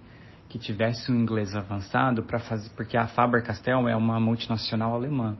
que 0.48 0.58
tivesse 0.58 1.10
um 1.10 1.16
inglês 1.16 1.54
avançado 1.56 2.22
para 2.22 2.38
fazer, 2.38 2.70
porque 2.76 2.96
a 2.96 3.08
Faber-Castell 3.08 3.88
é 3.88 3.96
uma 3.96 4.20
multinacional 4.20 4.94
alemã. 4.94 5.36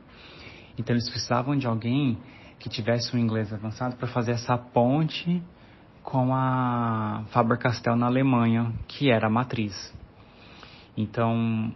Então 0.77 0.93
eles 0.93 1.09
precisavam 1.09 1.55
de 1.55 1.67
alguém 1.67 2.17
que 2.59 2.67
tivesse 2.67 3.15
um 3.15 3.19
inglês 3.19 3.53
avançado 3.53 3.95
para 3.95 4.07
fazer 4.07 4.31
essa 4.31 4.57
ponte 4.57 5.41
com 6.03 6.35
a 6.35 7.23
Faber-Castell 7.31 7.95
na 7.95 8.07
Alemanha, 8.07 8.73
que 8.87 9.09
era 9.09 9.27
a 9.27 9.29
matriz. 9.29 9.93
Então, 10.95 11.73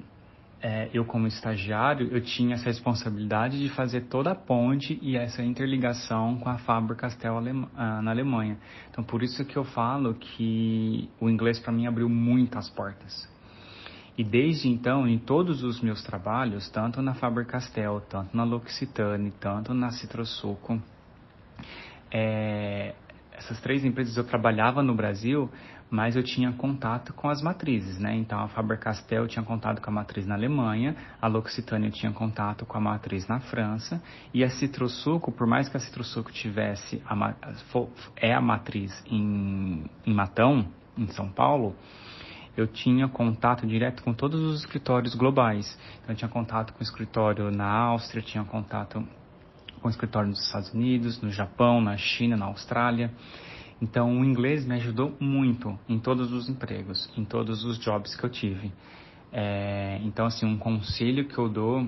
é, 0.61 0.89
eu 0.93 1.05
como 1.05 1.25
estagiário, 1.27 2.09
eu 2.11 2.21
tinha 2.21 2.55
essa 2.55 2.65
responsabilidade 2.65 3.59
de 3.59 3.69
fazer 3.69 4.01
toda 4.01 4.31
a 4.31 4.35
ponte 4.35 4.99
e 5.01 5.15
essa 5.15 5.41
interligação 5.41 6.37
com 6.37 6.49
a 6.49 6.57
Faber-Castell 6.57 7.37
ah, 7.75 8.01
na 8.01 8.11
Alemanha. 8.11 8.57
Então, 8.91 9.03
por 9.03 9.23
isso 9.23 9.45
que 9.45 9.55
eu 9.55 9.63
falo 9.63 10.13
que 10.15 11.09
o 11.19 11.29
inglês 11.29 11.59
para 11.59 11.71
mim 11.71 11.87
abriu 11.87 12.09
muitas 12.09 12.69
portas. 12.69 13.27
E 14.17 14.23
desde 14.23 14.67
então, 14.67 15.07
em 15.07 15.17
todos 15.17 15.63
os 15.63 15.79
meus 15.79 16.03
trabalhos, 16.03 16.69
tanto 16.69 17.01
na 17.01 17.13
Faber-Castell, 17.13 18.01
tanto 18.09 18.35
na 18.35 18.43
L'Occitane, 18.43 19.31
tanto 19.39 19.73
na 19.73 19.91
Citrosuco, 19.91 20.81
é, 22.11 22.95
essas 23.31 23.61
três 23.61 23.85
empresas 23.85 24.17
eu 24.17 24.25
trabalhava 24.25 24.83
no 24.83 24.93
Brasil, 24.93 25.49
mas 25.89 26.15
eu 26.15 26.23
tinha 26.23 26.51
contato 26.53 27.13
com 27.13 27.29
as 27.29 27.41
matrizes, 27.41 27.97
né? 27.99 28.15
Então 28.15 28.39
a 28.39 28.47
Faber-Castell 28.47 29.27
tinha 29.27 29.43
contato 29.43 29.81
com 29.81 29.89
a 29.89 29.93
matriz 29.93 30.25
na 30.25 30.35
Alemanha, 30.35 30.95
a 31.21 31.27
L'Occitane 31.27 31.91
tinha 31.91 32.11
contato 32.11 32.65
com 32.65 32.77
a 32.77 32.81
matriz 32.81 33.27
na 33.27 33.39
França 33.39 34.01
e 34.33 34.43
a 34.43 34.49
Citrosuco, 34.49 35.31
por 35.31 35.47
mais 35.47 35.67
que 35.67 35.77
a 35.77 35.79
Citrosuco 35.79 36.31
tivesse 36.31 37.01
a, 37.05 37.33
é 38.15 38.33
a 38.33 38.41
matriz 38.41 39.03
em, 39.09 39.85
em 40.05 40.13
Matão, 40.13 40.67
em 40.97 41.07
São 41.07 41.29
Paulo, 41.29 41.75
eu 42.57 42.67
tinha 42.67 43.07
contato 43.07 43.65
direto 43.65 44.03
com 44.03 44.13
todos 44.13 44.41
os 44.41 44.59
escritórios 44.59 45.15
globais. 45.15 45.77
Então, 46.01 46.13
eu 46.13 46.15
tinha 46.17 46.29
contato 46.29 46.73
com 46.73 46.79
o 46.79 46.83
escritório 46.83 47.49
na 47.51 47.69
Áustria, 47.69 48.21
tinha 48.21 48.43
contato 48.43 49.01
com 49.81 49.87
o 49.87 49.89
escritório 49.89 50.29
nos 50.29 50.45
Estados 50.45 50.73
Unidos, 50.73 51.21
no 51.21 51.31
Japão, 51.31 51.79
na 51.79 51.95
China, 51.95 52.35
na 52.35 52.45
Austrália. 52.47 53.11
Então, 53.81 54.19
o 54.19 54.25
inglês 54.25 54.65
me 54.65 54.75
ajudou 54.75 55.15
muito 55.19 55.77
em 55.87 55.99
todos 55.99 56.33
os 56.33 56.49
empregos, 56.49 57.09
em 57.17 57.23
todos 57.23 57.63
os 57.63 57.79
jobs 57.79 58.15
que 58.15 58.23
eu 58.23 58.29
tive. 58.29 58.71
É, 59.31 59.99
então, 60.03 60.25
assim, 60.25 60.45
um 60.45 60.57
conselho 60.57 61.25
que 61.25 61.37
eu 61.37 61.47
dou 61.47 61.87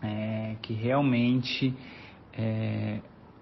é, 0.00 0.56
que 0.62 0.72
realmente 0.72 1.74
é, 2.32 3.00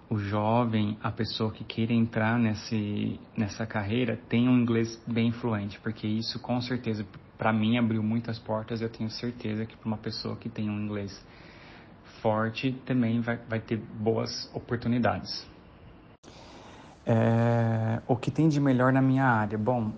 o 0.09 0.17
jovem, 0.17 0.97
a 1.01 1.11
pessoa 1.11 1.51
que 1.51 1.63
queira 1.63 1.93
entrar 1.93 2.39
nesse, 2.39 3.19
nessa 3.37 3.65
carreira, 3.65 4.17
tenha 4.27 4.49
um 4.49 4.59
inglês 4.59 5.01
bem 5.07 5.31
fluente, 5.31 5.79
porque 5.79 6.07
isso 6.07 6.39
com 6.39 6.59
certeza, 6.61 7.05
para 7.37 7.53
mim, 7.53 7.77
abriu 7.77 8.03
muitas 8.03 8.39
portas. 8.39 8.81
Eu 8.81 8.89
tenho 8.89 9.09
certeza 9.09 9.65
que 9.65 9.75
para 9.75 9.87
uma 9.87 9.97
pessoa 9.97 10.35
que 10.35 10.49
tem 10.49 10.69
um 10.69 10.79
inglês 10.83 11.25
forte 12.21 12.73
também 12.85 13.21
vai, 13.21 13.37
vai 13.37 13.59
ter 13.59 13.77
boas 13.77 14.49
oportunidades. 14.53 15.50
É, 17.05 18.01
o 18.07 18.15
que 18.15 18.29
tem 18.29 18.47
de 18.47 18.59
melhor 18.59 18.93
na 18.93 19.01
minha 19.01 19.25
área? 19.25 19.57
Bom, 19.57 19.91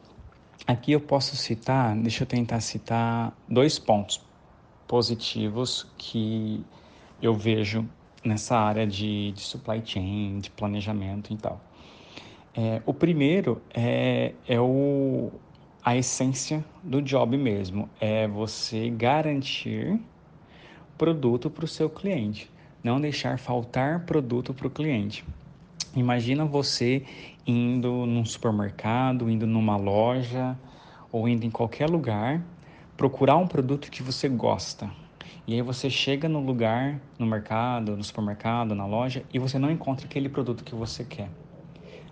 aqui 0.65 0.91
eu 0.91 1.01
posso 1.01 1.35
citar, 1.35 1.95
deixa 1.95 2.23
eu 2.23 2.27
tentar 2.27 2.59
citar 2.61 3.33
dois 3.47 3.77
pontos 3.77 4.21
positivos 4.87 5.87
que 5.97 6.63
eu 7.21 7.33
vejo 7.33 7.87
nessa 8.23 8.57
área 8.57 8.87
de, 8.87 9.31
de 9.31 9.41
supply 9.41 9.81
chain, 9.83 10.39
de 10.39 10.49
planejamento 10.49 11.33
e 11.33 11.37
tal. 11.37 11.59
É, 12.55 12.81
o 12.85 12.93
primeiro 12.93 13.61
é, 13.73 14.33
é 14.47 14.59
o, 14.59 15.31
a 15.83 15.97
essência 15.97 16.63
do 16.83 17.01
job 17.01 17.35
mesmo, 17.35 17.89
é 17.99 18.27
você 18.27 18.89
garantir 18.89 19.99
produto 20.97 21.49
para 21.49 21.65
o 21.65 21.67
seu 21.67 21.89
cliente, 21.89 22.49
não 22.83 23.01
deixar 23.01 23.39
faltar 23.39 24.05
produto 24.05 24.53
para 24.53 24.67
o 24.67 24.69
cliente. 24.69 25.25
Imagina 25.95 26.43
você 26.43 27.03
indo 27.45 28.05
num 28.07 28.25
supermercado, 28.25 29.29
indo 29.29 29.45
numa 29.45 29.77
loja 29.77 30.57
ou 31.11 31.27
indo 31.27 31.45
em 31.45 31.51
qualquer 31.51 31.87
lugar, 31.87 32.41
procurar 32.97 33.37
um 33.37 33.45
produto 33.45 33.91
que 33.91 34.01
você 34.01 34.27
gosta, 34.27 34.89
e 35.45 35.53
aí 35.53 35.61
você 35.61 35.89
chega 35.89 36.27
no 36.27 36.39
lugar, 36.39 36.99
no 37.19 37.25
mercado, 37.27 37.95
no 37.95 38.03
supermercado, 38.03 38.73
na 38.73 38.85
loja, 38.85 39.23
e 39.31 39.37
você 39.37 39.59
não 39.59 39.69
encontra 39.69 40.07
aquele 40.07 40.29
produto 40.29 40.63
que 40.63 40.73
você 40.73 41.03
quer. 41.03 41.29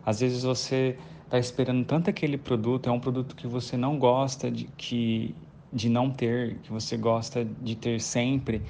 Às 0.05 0.19
vezes 0.19 0.43
você 0.43 0.97
está 1.23 1.39
esperando 1.39 1.83
tanto 1.85 2.09
aquele 2.09 2.37
produto, 2.37 2.87
é 2.87 2.91
um 2.91 2.99
produto 2.99 3.35
que 3.35 3.47
você 3.47 3.77
não 3.77 3.97
gosta 3.97 4.51
de 4.51 4.65
que 4.77 5.33
de 5.73 5.87
não 5.87 6.11
ter, 6.11 6.57
que 6.63 6.71
você 6.71 6.97
gosta 6.97 7.45
de 7.45 7.75
ter 7.77 8.01
sempre, 8.01 8.61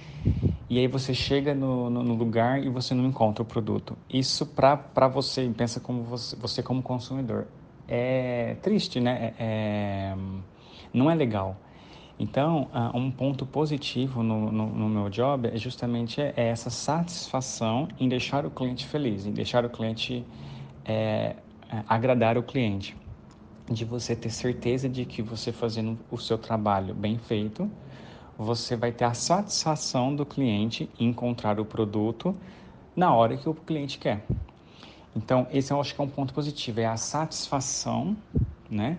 e 0.72 0.80
aí 0.80 0.88
você 0.88 1.14
chega 1.14 1.54
no, 1.54 1.90
no, 1.90 2.02
no 2.02 2.14
lugar 2.14 2.64
e 2.64 2.70
você 2.70 2.96
não 2.96 3.06
encontra 3.06 3.44
o 3.44 3.46
produto. 3.46 3.98
Isso 4.10 4.46
para 4.46 5.10
você, 5.10 5.52
pensa 5.54 5.82
como 5.82 6.02
você, 6.04 6.34
você 6.38 6.64
como 6.64 6.82
consumidor, 6.82 7.46
é 7.90 8.56
triste, 8.62 9.02
né? 9.02 9.34
É, 9.38 10.14
é, 10.14 10.16
não 10.94 11.12
é 11.12 11.14
legal. 11.16 11.58
Então, 12.18 12.70
uh, 12.74 12.98
um 12.98 13.12
ponto 13.12 13.46
positivo 13.46 14.24
no, 14.24 14.50
no, 14.50 14.68
no, 14.68 14.88
meu 14.88 15.10
job 15.10 15.50
é 15.50 15.58
justamente 15.58 16.22
é 16.22 16.34
essa 16.38 16.70
satisfação 16.70 17.90
em 18.00 18.08
deixar 18.08 18.46
o 18.46 18.50
cliente 18.50 18.86
feliz, 18.86 19.26
em 19.26 19.34
deixar 19.34 19.66
o 19.66 19.70
cliente 19.70 20.26
é, 20.86 21.36
é, 21.70 21.84
agradar 21.86 22.38
o 22.38 22.44
cliente, 22.44 22.96
de 23.70 23.84
você 23.84 24.16
ter 24.16 24.30
certeza 24.30 24.88
de 24.88 25.04
que 25.04 25.22
você 25.22 25.52
fazendo 25.52 26.00
o 26.10 26.18
seu 26.18 26.38
trabalho 26.38 26.96
bem 26.96 27.18
feito, 27.18 27.70
você 28.38 28.76
vai 28.76 28.92
ter 28.92 29.06
a 29.06 29.14
satisfação 29.14 30.16
do 30.16 30.26
cliente 30.26 30.90
encontrar 31.00 31.60
o 31.60 31.66
produto 31.66 32.36
na 32.96 33.14
hora 33.14 33.38
que 33.38 33.48
o 33.48 33.54
cliente 33.54 33.98
quer. 33.98 34.26
Então, 35.16 35.48
esse 35.52 35.72
eu 35.72 35.80
acho 35.80 35.94
que 35.94 36.02
é 36.02 36.04
um 36.04 36.10
ponto 36.10 36.34
positivo, 36.34 36.80
é 36.80 36.86
a 36.86 36.98
satisfação, 36.98 38.16
né? 38.70 38.98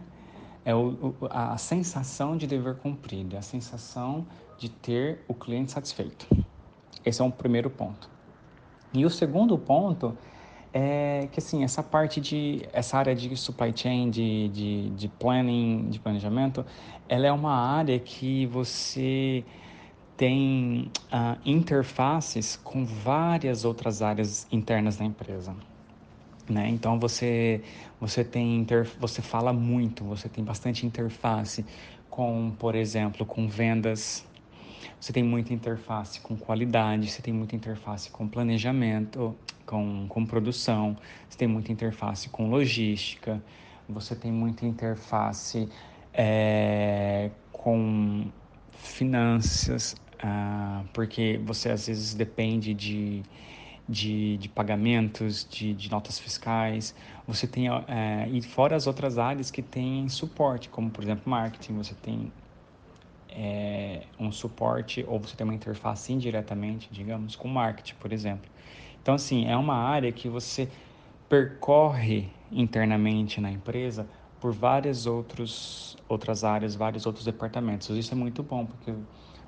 é 0.64 0.74
o, 0.74 1.14
a 1.28 1.56
sensação 1.58 2.36
de 2.36 2.46
dever 2.46 2.76
cumprido, 2.76 3.36
a 3.36 3.42
sensação 3.42 4.26
de 4.58 4.68
ter 4.68 5.24
o 5.26 5.34
cliente 5.34 5.72
satisfeito. 5.72 6.26
Esse 7.04 7.20
é 7.20 7.24
um 7.24 7.30
primeiro 7.30 7.68
ponto. 7.68 8.08
E 8.92 9.04
o 9.04 9.10
segundo 9.10 9.58
ponto 9.58 10.16
é 10.72 11.28
que 11.30 11.38
assim 11.38 11.64
essa 11.64 11.82
parte 11.82 12.20
de 12.20 12.62
essa 12.72 12.96
área 12.96 13.14
de 13.14 13.36
supply 13.36 13.72
chain, 13.74 14.10
de, 14.10 14.48
de, 14.48 14.90
de 14.90 15.08
planning, 15.08 15.88
de 15.90 15.98
planejamento, 15.98 16.64
ela 17.08 17.26
é 17.26 17.32
uma 17.32 17.54
área 17.54 17.98
que 17.98 18.46
você 18.46 19.44
tem 20.16 20.90
uh, 21.12 21.38
interfaces 21.44 22.56
com 22.56 22.84
várias 22.84 23.64
outras 23.64 24.02
áreas 24.02 24.46
internas 24.52 24.96
da 24.96 25.04
empresa. 25.04 25.54
Né? 26.48 26.68
Então 26.68 26.98
você 26.98 27.62
você 28.00 28.24
tem 28.24 28.56
inter, 28.56 28.88
você 28.98 29.22
fala 29.22 29.52
muito, 29.52 30.02
você 30.04 30.28
tem 30.28 30.42
bastante 30.42 30.84
interface 30.84 31.64
com, 32.10 32.52
por 32.58 32.74
exemplo, 32.74 33.24
com 33.24 33.46
vendas. 33.46 34.26
Você 35.00 35.12
tem 35.12 35.22
muita 35.22 35.52
interface 35.52 36.20
com 36.20 36.36
qualidade, 36.36 37.10
você 37.10 37.22
tem 37.22 37.32
muita 37.32 37.56
interface 37.56 38.10
com 38.10 38.28
planejamento, 38.28 39.36
com, 39.66 40.06
com 40.08 40.26
produção, 40.26 40.96
você 41.28 41.38
tem 41.38 41.48
muita 41.48 41.72
interface 41.72 42.28
com 42.28 42.48
logística, 42.48 43.42
você 43.88 44.14
tem 44.14 44.32
muita 44.32 44.66
interface 44.66 45.68
é, 46.12 47.30
com 47.52 48.26
finanças, 48.70 49.96
ah, 50.22 50.82
porque 50.92 51.40
você 51.44 51.70
às 51.70 51.86
vezes 51.86 52.14
depende 52.14 52.74
de 52.74 53.22
de, 53.88 54.36
de 54.38 54.48
pagamentos, 54.48 55.46
de, 55.48 55.74
de, 55.74 55.90
notas 55.90 56.18
fiscais. 56.18 56.94
Você 57.26 57.46
tem, 57.46 57.68
é, 57.68 58.28
e 58.30 58.40
fora 58.40 58.76
as 58.76 58.86
outras 58.86 59.18
áreas 59.18 59.50
que 59.50 59.62
têm 59.62 60.08
suporte, 60.08 60.68
como 60.68 60.90
por 60.90 61.02
exemplo 61.02 61.24
marketing, 61.26 61.74
você 61.74 61.94
tem 61.94 62.32
é, 63.34 64.02
um 64.18 64.30
suporte 64.30 65.04
ou 65.08 65.18
você 65.18 65.34
tem 65.36 65.44
uma 65.44 65.54
interface 65.54 66.12
indiretamente, 66.12 66.88
digamos, 66.90 67.34
com 67.36 67.48
marketing, 67.48 67.94
por 67.94 68.12
exemplo. 68.12 68.50
Então, 69.00 69.14
assim, 69.14 69.46
é 69.46 69.56
uma 69.56 69.74
área 69.74 70.12
que 70.12 70.28
você 70.28 70.68
percorre 71.28 72.28
internamente 72.50 73.40
na 73.40 73.50
empresa 73.50 74.06
por 74.38 74.52
várias 74.52 75.06
outros, 75.06 75.96
outras 76.08 76.44
áreas, 76.44 76.74
vários 76.74 77.06
outros 77.06 77.24
departamentos. 77.24 77.88
Isso 77.90 78.12
é 78.12 78.16
muito 78.16 78.42
bom, 78.42 78.66
porque 78.66 78.92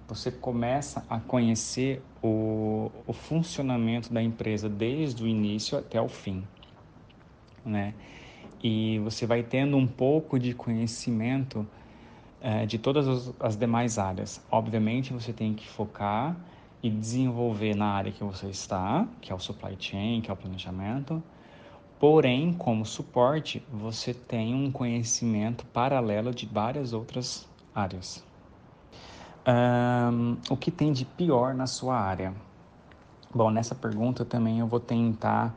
você 0.08 0.30
começa 0.30 1.04
a 1.08 1.18
conhecer 1.20 2.02
o, 2.22 2.90
o 3.06 3.12
funcionamento 3.12 4.12
da 4.12 4.22
empresa 4.22 4.68
desde 4.68 5.22
o 5.22 5.26
início 5.26 5.78
até 5.78 6.00
o 6.00 6.08
fim, 6.08 6.44
né? 7.64 7.94
E 8.62 8.98
você 9.00 9.26
vai 9.26 9.42
tendo 9.42 9.76
um 9.76 9.86
pouco 9.86 10.38
de 10.38 10.54
conhecimento 10.54 11.66
é, 12.44 12.66
de 12.66 12.76
todas 12.76 13.32
as, 13.40 13.56
demais 13.56 13.98
áreas. 13.98 14.38
Obviamente, 14.50 15.14
você 15.14 15.32
tem 15.32 15.54
que 15.54 15.66
focar 15.66 16.36
e 16.82 16.90
desenvolver 16.90 17.74
na 17.74 17.86
área 17.86 18.12
que 18.12 18.22
você 18.22 18.48
está, 18.48 19.08
que 19.22 19.32
é 19.32 19.34
o 19.34 19.38
supply 19.38 19.74
chain, 19.80 20.20
que 20.20 20.30
é 20.30 20.34
o 20.34 20.36
planejamento. 20.36 21.22
Porém, 21.98 22.52
como 22.52 22.84
suporte, 22.84 23.66
você 23.72 24.12
tem 24.12 24.54
um 24.54 24.70
conhecimento 24.70 25.64
paralelo 25.66 26.34
de 26.34 26.44
várias 26.44 26.92
outras 26.92 27.48
áreas. 27.74 28.22
Um, 29.48 30.36
o 30.50 30.56
que 30.56 30.70
tem 30.70 30.92
de 30.92 31.06
pior 31.06 31.54
na 31.54 31.66
sua 31.66 31.98
área? 31.98 32.34
Bom, 33.34 33.50
nessa 33.50 33.74
pergunta 33.74 34.22
também 34.22 34.58
eu 34.58 34.66
vou 34.66 34.80
tentar 34.80 35.54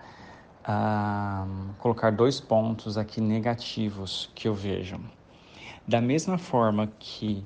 um, 0.66 1.74
colocar 1.80 2.12
dois 2.12 2.40
pontos 2.40 2.98
aqui 2.98 3.20
negativos 3.20 4.30
que 4.34 4.48
eu 4.48 4.54
vejo. 4.54 4.98
Da 5.88 6.02
mesma 6.02 6.38
forma 6.38 6.92
que 7.00 7.46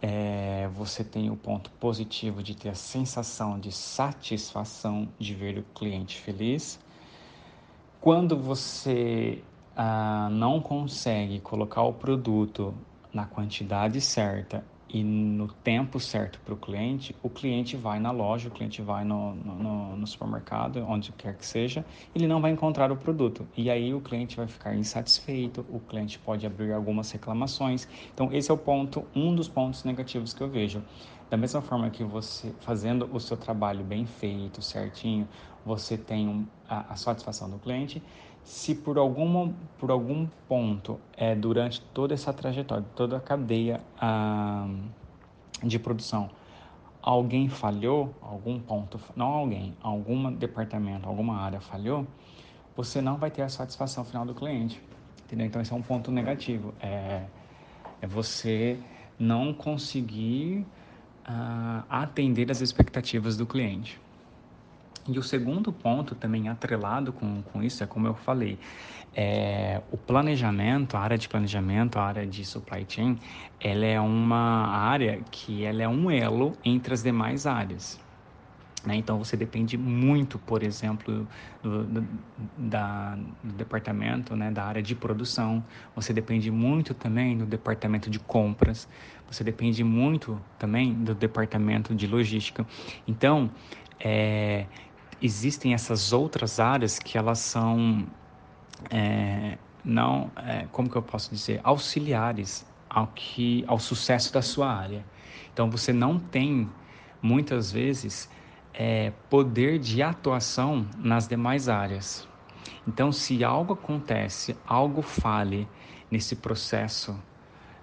é, 0.00 0.70
você 0.72 1.04
tem 1.04 1.30
o 1.30 1.36
ponto 1.36 1.70
positivo 1.72 2.42
de 2.42 2.54
ter 2.54 2.70
a 2.70 2.74
sensação 2.74 3.60
de 3.60 3.70
satisfação 3.70 5.06
de 5.18 5.34
ver 5.34 5.58
o 5.58 5.62
cliente 5.74 6.18
feliz, 6.18 6.80
quando 8.00 8.38
você 8.38 9.44
ah, 9.76 10.30
não 10.32 10.62
consegue 10.62 11.40
colocar 11.40 11.82
o 11.82 11.92
produto 11.92 12.74
na 13.12 13.26
quantidade 13.26 14.00
certa 14.00 14.64
e 14.94 15.02
no 15.02 15.48
tempo 15.48 15.98
certo 15.98 16.38
para 16.44 16.54
o 16.54 16.56
cliente, 16.56 17.16
o 17.20 17.28
cliente 17.28 17.76
vai 17.76 17.98
na 17.98 18.12
loja, 18.12 18.46
o 18.46 18.50
cliente 18.52 18.80
vai 18.80 19.04
no, 19.04 19.34
no, 19.34 19.96
no, 19.96 20.06
supermercado, 20.06 20.86
onde 20.88 21.10
quer 21.10 21.36
que 21.36 21.44
seja, 21.44 21.84
ele 22.14 22.28
não 22.28 22.40
vai 22.40 22.52
encontrar 22.52 22.92
o 22.92 22.96
produto. 22.96 23.44
E 23.56 23.68
aí 23.68 23.92
o 23.92 24.00
cliente 24.00 24.36
vai 24.36 24.46
ficar 24.46 24.72
insatisfeito, 24.76 25.66
o 25.68 25.80
cliente 25.80 26.16
pode 26.20 26.46
abrir 26.46 26.72
algumas 26.72 27.10
reclamações. 27.10 27.88
Então, 28.14 28.32
esse 28.32 28.52
é 28.52 28.54
o 28.54 28.56
ponto, 28.56 29.04
um 29.16 29.34
dos 29.34 29.48
pontos 29.48 29.82
negativos 29.82 30.32
que 30.32 30.40
eu 30.40 30.48
vejo. 30.48 30.80
Da 31.28 31.36
mesma 31.36 31.60
forma 31.60 31.90
que 31.90 32.04
você, 32.04 32.54
fazendo 32.60 33.10
o 33.12 33.18
seu 33.18 33.36
trabalho 33.36 33.82
bem 33.82 34.06
feito, 34.06 34.62
certinho, 34.62 35.26
você 35.66 35.98
tem 35.98 36.46
a, 36.68 36.92
a 36.92 36.96
satisfação 36.96 37.50
do 37.50 37.58
cliente, 37.58 38.00
se 38.44 38.74
por, 38.74 38.98
alguma, 38.98 39.52
por 39.78 39.90
algum 39.90 40.26
ponto, 40.46 41.00
é, 41.16 41.34
durante 41.34 41.80
toda 41.80 42.14
essa 42.14 42.32
trajetória, 42.32 42.84
toda 42.94 43.16
a 43.16 43.20
cadeia 43.20 43.80
ah, 43.98 44.68
de 45.62 45.78
produção, 45.78 46.30
alguém 47.02 47.48
falhou, 47.48 48.14
algum 48.20 48.60
ponto, 48.60 49.00
não 49.16 49.26
alguém, 49.26 49.74
algum 49.82 50.30
departamento, 50.32 51.08
alguma 51.08 51.38
área 51.38 51.60
falhou, 51.60 52.06
você 52.76 53.00
não 53.00 53.16
vai 53.16 53.30
ter 53.30 53.42
a 53.42 53.48
satisfação 53.48 54.04
final 54.04 54.26
do 54.26 54.34
cliente. 54.34 54.80
Entendeu? 55.24 55.46
Então, 55.46 55.62
esse 55.62 55.72
é 55.72 55.76
um 55.76 55.82
ponto 55.82 56.10
negativo. 56.10 56.74
É, 56.80 57.24
é 58.00 58.06
você 58.06 58.78
não 59.18 59.54
conseguir 59.54 60.66
uh, 61.26 61.84
atender 61.88 62.50
as 62.50 62.60
expectativas 62.60 63.36
do 63.36 63.46
cliente. 63.46 64.00
E 65.06 65.18
o 65.18 65.22
segundo 65.22 65.70
ponto, 65.72 66.14
também 66.14 66.48
atrelado 66.48 67.12
com, 67.12 67.42
com 67.42 67.62
isso, 67.62 67.84
é 67.84 67.86
como 67.86 68.06
eu 68.06 68.14
falei, 68.14 68.58
é, 69.14 69.82
o 69.92 69.98
planejamento, 69.98 70.96
a 70.96 71.00
área 71.00 71.18
de 71.18 71.28
planejamento, 71.28 71.98
a 71.98 72.02
área 72.04 72.26
de 72.26 72.44
supply 72.44 72.86
chain, 72.88 73.18
ela 73.60 73.84
é 73.84 74.00
uma 74.00 74.66
área 74.66 75.20
que 75.30 75.64
ela 75.64 75.82
é 75.82 75.88
um 75.88 76.10
elo 76.10 76.56
entre 76.64 76.94
as 76.94 77.02
demais 77.02 77.46
áreas. 77.46 78.00
Né? 78.84 78.96
Então 78.96 79.18
você 79.18 79.36
depende 79.36 79.76
muito, 79.78 80.38
por 80.38 80.62
exemplo, 80.62 81.26
do, 81.62 81.84
do, 81.84 82.08
da, 82.56 83.16
do 83.42 83.54
departamento, 83.54 84.36
né, 84.36 84.50
da 84.50 84.64
área 84.64 84.82
de 84.82 84.94
produção. 84.94 85.64
Você 85.94 86.12
depende 86.12 86.50
muito 86.50 86.92
também 86.92 87.38
do 87.38 87.46
departamento 87.46 88.10
de 88.10 88.18
compras. 88.18 88.88
Você 89.26 89.42
depende 89.42 89.82
muito 89.82 90.40
também 90.58 90.92
do 90.92 91.14
departamento 91.14 91.94
de 91.94 92.06
logística. 92.06 92.66
Então, 93.06 93.50
é, 93.98 94.66
existem 95.20 95.74
essas 95.74 96.12
outras 96.12 96.60
áreas 96.60 96.98
que 96.98 97.16
elas 97.16 97.38
são 97.38 98.06
é, 98.90 99.58
não, 99.84 100.30
é, 100.36 100.66
como 100.72 100.88
que 100.88 100.96
eu 100.96 101.02
posso 101.02 101.30
dizer, 101.30 101.60
auxiliares 101.62 102.66
ao 102.88 103.08
que, 103.08 103.64
ao 103.66 103.78
sucesso 103.78 104.32
da 104.32 104.42
sua 104.42 104.72
área. 104.72 105.04
Então 105.52 105.70
você 105.70 105.92
não 105.92 106.18
tem 106.18 106.68
muitas 107.20 107.70
vezes 107.70 108.30
é, 108.72 109.12
poder 109.30 109.78
de 109.78 110.02
atuação 110.02 110.86
nas 110.98 111.28
demais 111.28 111.68
áreas. 111.68 112.28
Então, 112.86 113.12
se 113.12 113.42
algo 113.42 113.72
acontece, 113.72 114.56
algo 114.66 115.00
fale 115.00 115.68
nesse 116.10 116.36
processo 116.36 117.18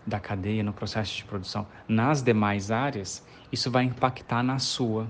da 0.06 0.20
cadeia, 0.20 0.64
no 0.64 0.74
processo 0.74 1.16
de 1.16 1.24
produção, 1.26 1.68
nas 1.88 2.22
demais 2.22 2.72
áreas, 2.72 3.26
isso 3.52 3.72
vai 3.72 3.84
impactar 3.84 4.44
na 4.44 4.60
sua. 4.60 5.08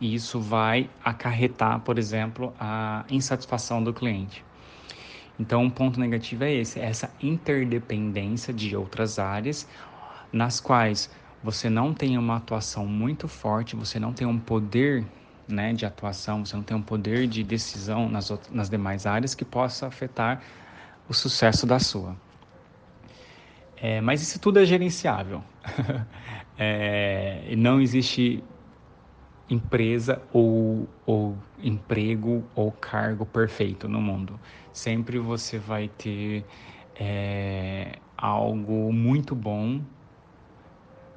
E 0.00 0.14
isso 0.14 0.40
vai 0.40 0.88
acarretar, 1.04 1.80
por 1.80 1.98
exemplo, 1.98 2.54
a 2.58 3.04
insatisfação 3.10 3.82
do 3.82 3.92
cliente. 3.92 4.44
Então, 5.38 5.62
um 5.62 5.70
ponto 5.70 6.00
negativo 6.00 6.44
é 6.44 6.52
esse, 6.52 6.80
essa 6.80 7.10
interdependência 7.22 8.52
de 8.52 8.76
outras 8.76 9.18
áreas, 9.18 9.68
nas 10.32 10.60
quais 10.60 11.10
você 11.42 11.70
não 11.70 11.94
tem 11.94 12.18
uma 12.18 12.36
atuação 12.36 12.86
muito 12.86 13.28
forte, 13.28 13.76
você 13.76 14.00
não 14.00 14.12
tem 14.12 14.26
um 14.26 14.38
poder 14.38 15.06
né, 15.46 15.72
de 15.72 15.86
atuação, 15.86 16.44
você 16.44 16.56
não 16.56 16.62
tem 16.62 16.76
um 16.76 16.82
poder 16.82 17.26
de 17.26 17.42
decisão 17.42 18.08
nas, 18.08 18.30
nas 18.50 18.68
demais 18.68 19.06
áreas 19.06 19.34
que 19.34 19.44
possa 19.44 19.86
afetar 19.86 20.42
o 21.08 21.14
sucesso 21.14 21.66
da 21.66 21.78
sua. 21.78 22.16
É, 23.80 24.00
mas 24.00 24.20
isso 24.20 24.40
tudo 24.40 24.58
é 24.58 24.64
gerenciável. 24.64 25.42
é, 26.58 27.54
não 27.56 27.80
existe 27.80 28.42
empresa 29.48 30.22
ou, 30.32 30.88
ou 31.06 31.38
emprego 31.58 32.44
ou 32.54 32.70
cargo 32.72 33.24
perfeito 33.24 33.88
no 33.88 34.00
mundo. 34.00 34.38
Sempre 34.72 35.18
você 35.18 35.58
vai 35.58 35.88
ter 35.88 36.44
é, 36.94 37.98
algo 38.16 38.92
muito 38.92 39.34
bom 39.34 39.80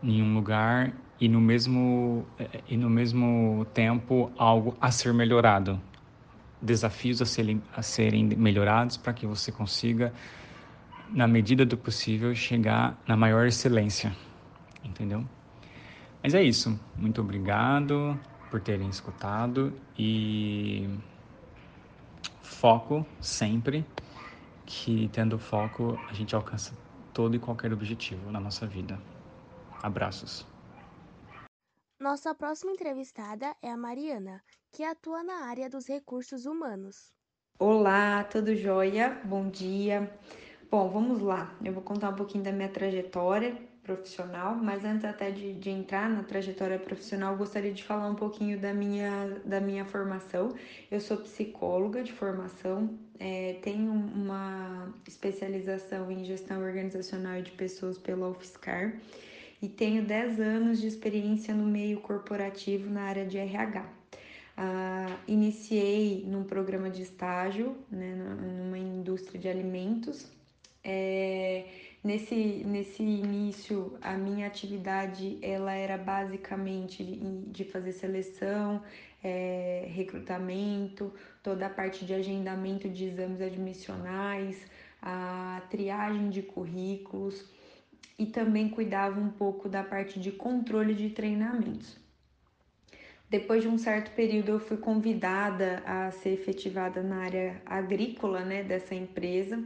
em 0.01 0.21
um 0.21 0.33
lugar 0.33 0.93
e 1.19 1.27
no 1.27 1.39
mesmo 1.39 2.25
e 2.67 2.75
no 2.75 2.89
mesmo 2.89 3.65
tempo 3.73 4.31
algo 4.37 4.75
a 4.81 4.91
ser 4.91 5.13
melhorado, 5.13 5.79
desafios 6.61 7.21
a 7.21 7.25
serem, 7.25 7.61
a 7.75 7.83
serem 7.83 8.25
melhorados 8.25 8.97
para 8.97 9.13
que 9.13 9.27
você 9.27 9.51
consiga 9.51 10.13
na 11.11 11.27
medida 11.27 11.65
do 11.65 11.77
possível 11.77 12.33
chegar 12.33 12.99
na 13.07 13.15
maior 13.15 13.45
excelência, 13.45 14.15
entendeu? 14.83 15.25
Mas 16.23 16.35
é 16.35 16.43
isso. 16.43 16.79
Muito 16.95 17.19
obrigado 17.19 18.19
por 18.51 18.61
terem 18.61 18.89
escutado 18.89 19.73
e 19.97 20.87
foco 22.41 23.05
sempre 23.19 23.85
que 24.65 25.09
tendo 25.09 25.39
foco 25.39 25.99
a 26.07 26.13
gente 26.13 26.35
alcança 26.35 26.77
todo 27.11 27.35
e 27.35 27.39
qualquer 27.39 27.73
objetivo 27.73 28.31
na 28.31 28.39
nossa 28.39 28.67
vida. 28.67 29.01
Abraços. 29.81 30.45
Nossa 31.99 32.35
próxima 32.35 32.71
entrevistada 32.71 33.55
é 33.61 33.71
a 33.71 33.77
Mariana, 33.77 34.43
que 34.71 34.83
atua 34.83 35.23
na 35.23 35.45
área 35.45 35.69
dos 35.69 35.87
recursos 35.87 36.45
humanos. 36.45 37.11
Olá, 37.57 38.23
tudo 38.23 38.55
jóia? 38.55 39.21
Bom 39.23 39.49
dia. 39.49 40.11
Bom, 40.69 40.89
vamos 40.89 41.19
lá. 41.19 41.55
Eu 41.63 41.73
vou 41.73 41.83
contar 41.83 42.09
um 42.09 42.15
pouquinho 42.15 42.43
da 42.43 42.51
minha 42.51 42.69
trajetória 42.69 43.70
profissional, 43.83 44.55
mas 44.55 44.85
antes 44.85 45.05
até 45.05 45.31
de, 45.31 45.53
de 45.53 45.69
entrar 45.69 46.09
na 46.09 46.23
trajetória 46.23 46.77
profissional, 46.77 47.35
gostaria 47.35 47.73
de 47.73 47.83
falar 47.83 48.07
um 48.07 48.15
pouquinho 48.15 48.59
da 48.59 48.73
minha, 48.73 49.41
da 49.43 49.59
minha 49.59 49.85
formação. 49.85 50.53
Eu 50.89 50.99
sou 50.99 51.17
psicóloga 51.17 52.03
de 52.03 52.11
formação, 52.11 52.97
é, 53.19 53.57
tenho 53.61 53.91
uma 53.91 54.93
especialização 55.07 56.11
em 56.11 56.23
gestão 56.23 56.61
organizacional 56.63 57.41
de 57.41 57.51
pessoas 57.51 57.97
pela 57.97 58.29
UFSCar 58.29 58.99
e 59.61 59.67
tenho 59.67 60.03
10 60.03 60.39
anos 60.39 60.81
de 60.81 60.87
experiência 60.87 61.53
no 61.53 61.65
meio 61.65 61.99
corporativo 62.01 62.89
na 62.89 63.03
área 63.03 63.25
de 63.25 63.37
RH. 63.37 63.81
Uh, 64.57 65.17
iniciei 65.27 66.25
num 66.27 66.43
programa 66.43 66.89
de 66.89 67.01
estágio, 67.03 67.77
né, 67.89 68.13
numa 68.13 68.77
indústria 68.77 69.39
de 69.39 69.47
alimentos. 69.47 70.27
É, 70.83 71.65
Nesse, 72.03 72.63
nesse 72.65 73.03
início, 73.03 73.95
a 74.01 74.17
minha 74.17 74.47
atividade 74.47 75.37
ela 75.39 75.71
era 75.71 75.99
basicamente 75.99 77.03
de 77.03 77.63
fazer 77.63 77.91
seleção, 77.91 78.81
é, 79.23 79.85
recrutamento, 79.87 81.13
toda 81.43 81.67
a 81.67 81.69
parte 81.69 82.03
de 82.03 82.15
agendamento 82.15 82.89
de 82.89 83.05
exames 83.05 83.39
admissionais, 83.39 84.65
a 84.99 85.61
triagem 85.69 86.31
de 86.31 86.41
currículos 86.41 87.45
e 88.17 88.25
também 88.25 88.67
cuidava 88.67 89.19
um 89.19 89.29
pouco 89.29 89.69
da 89.69 89.83
parte 89.83 90.19
de 90.19 90.31
controle 90.31 90.95
de 90.95 91.11
treinamentos. 91.11 91.99
Depois 93.29 93.61
de 93.61 93.67
um 93.67 93.77
certo 93.77 94.09
período, 94.15 94.49
eu 94.49 94.59
fui 94.59 94.77
convidada 94.77 95.83
a 95.85 96.09
ser 96.09 96.31
efetivada 96.31 97.03
na 97.03 97.17
área 97.17 97.61
agrícola 97.63 98.43
né, 98.43 98.63
dessa 98.63 98.95
empresa 98.95 99.63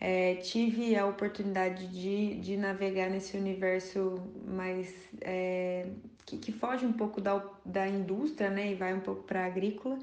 é, 0.00 0.34
tive 0.36 0.94
a 0.96 1.06
oportunidade 1.06 1.86
de, 1.88 2.34
de 2.36 2.56
navegar 2.56 3.08
nesse 3.08 3.36
universo 3.36 4.22
mais 4.46 4.94
é, 5.22 5.86
que, 6.24 6.36
que, 6.36 6.52
foge 6.52 6.84
um 6.84 6.92
pouco 6.92 7.20
da, 7.20 7.42
da 7.64 7.88
indústria 7.88 8.50
né, 8.50 8.72
e 8.72 8.74
vai 8.74 8.92
um 8.92 9.00
pouco 9.00 9.22
para 9.22 9.44
a 9.44 9.46
agrícola. 9.46 9.98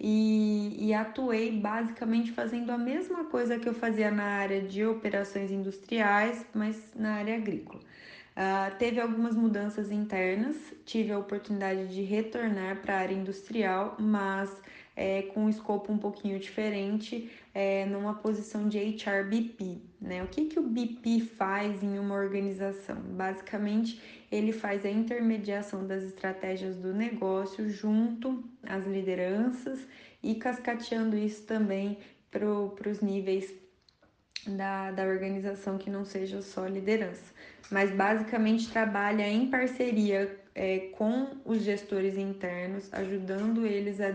E, 0.00 0.76
e, 0.78 0.94
atuei 0.94 1.50
basicamente 1.50 2.30
fazendo 2.30 2.70
a 2.70 2.78
mesma 2.78 3.24
coisa 3.24 3.58
que 3.58 3.68
eu 3.68 3.74
fazia 3.74 4.12
na 4.12 4.24
área 4.24 4.60
de 4.60 4.84
operações 4.86 5.50
industriais, 5.50 6.46
mas 6.54 6.76
na 6.94 7.14
área 7.14 7.34
agrícola. 7.34 7.80
Uh, 7.80 8.76
teve 8.78 9.00
algumas 9.00 9.34
mudanças 9.34 9.90
internas, 9.90 10.54
tive 10.86 11.10
a 11.10 11.18
oportunidade 11.18 11.88
de 11.88 12.02
retornar 12.02 12.80
para 12.80 12.94
a 12.94 12.98
área 12.98 13.14
industrial, 13.14 13.96
mas 13.98 14.48
é, 14.98 15.22
com 15.22 15.44
um 15.44 15.48
escopo 15.48 15.92
um 15.92 15.96
pouquinho 15.96 16.40
diferente, 16.40 17.30
é, 17.54 17.86
numa 17.86 18.14
posição 18.14 18.68
de 18.68 18.78
HR 18.78 19.28
BP. 19.28 19.78
Né? 20.00 20.24
O 20.24 20.26
que, 20.26 20.46
que 20.46 20.58
o 20.58 20.62
BP 20.64 21.20
faz 21.20 21.84
em 21.84 22.00
uma 22.00 22.16
organização? 22.16 22.96
Basicamente, 22.96 24.02
ele 24.30 24.50
faz 24.50 24.84
a 24.84 24.90
intermediação 24.90 25.86
das 25.86 26.02
estratégias 26.02 26.74
do 26.74 26.92
negócio 26.92 27.70
junto 27.70 28.42
às 28.64 28.84
lideranças 28.84 29.78
e 30.20 30.34
cascateando 30.34 31.16
isso 31.16 31.46
também 31.46 31.98
para 32.28 32.90
os 32.90 33.00
níveis 33.00 33.54
da, 34.48 34.90
da 34.90 35.04
organização 35.04 35.78
que 35.78 35.88
não 35.88 36.04
seja 36.04 36.42
só 36.42 36.66
liderança. 36.66 37.32
Mas 37.70 37.92
basicamente 37.92 38.68
trabalha 38.68 39.28
em 39.28 39.48
parceria 39.48 40.40
é, 40.58 40.90
com 40.90 41.36
os 41.44 41.62
gestores 41.62 42.18
internos, 42.18 42.92
ajudando 42.92 43.64
eles 43.64 44.00
a, 44.00 44.08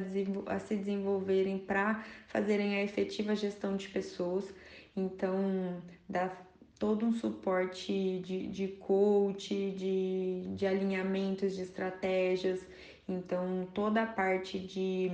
a 0.47 0.60
se 0.60 0.75
desenvolverem 0.75 1.58
para 1.58 2.03
fazerem 2.27 2.75
a 2.75 2.84
efetiva 2.84 3.34
gestão 3.34 3.77
de 3.77 3.88
pessoas. 3.88 4.53
Então, 4.93 5.82
dá 6.08 6.29
todo 6.77 7.06
um 7.06 7.13
suporte 7.13 8.19
de, 8.19 8.47
de 8.47 8.67
coach, 8.67 9.71
de, 9.71 10.41
de 10.53 10.67
alinhamentos 10.67 11.56
de 11.56 11.62
estratégias. 11.62 12.60
Então, 13.08 13.65
toda 13.73 14.03
a 14.03 14.06
parte 14.06 14.60
de 14.60 15.10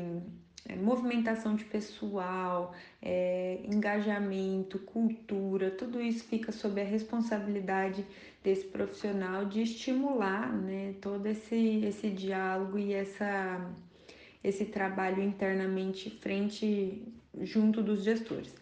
é, 0.69 0.75
movimentação 0.75 1.55
de 1.55 1.65
pessoal, 1.65 2.75
é, 3.01 3.59
engajamento, 3.65 4.77
cultura, 4.79 5.71
tudo 5.71 5.99
isso 5.99 6.23
fica 6.25 6.51
sob 6.51 6.79
a 6.79 6.83
responsabilidade 6.83 8.05
desse 8.43 8.65
profissional 8.67 9.45
de 9.45 9.63
estimular 9.63 10.53
né, 10.53 10.93
todo 11.01 11.25
esse, 11.25 11.83
esse 11.83 12.09
diálogo 12.09 12.77
e 12.77 12.93
essa, 12.93 13.67
esse 14.43 14.65
trabalho 14.65 15.23
internamente 15.23 16.11
frente 16.11 17.03
junto 17.41 17.81
dos 17.81 18.03
gestores. 18.03 18.53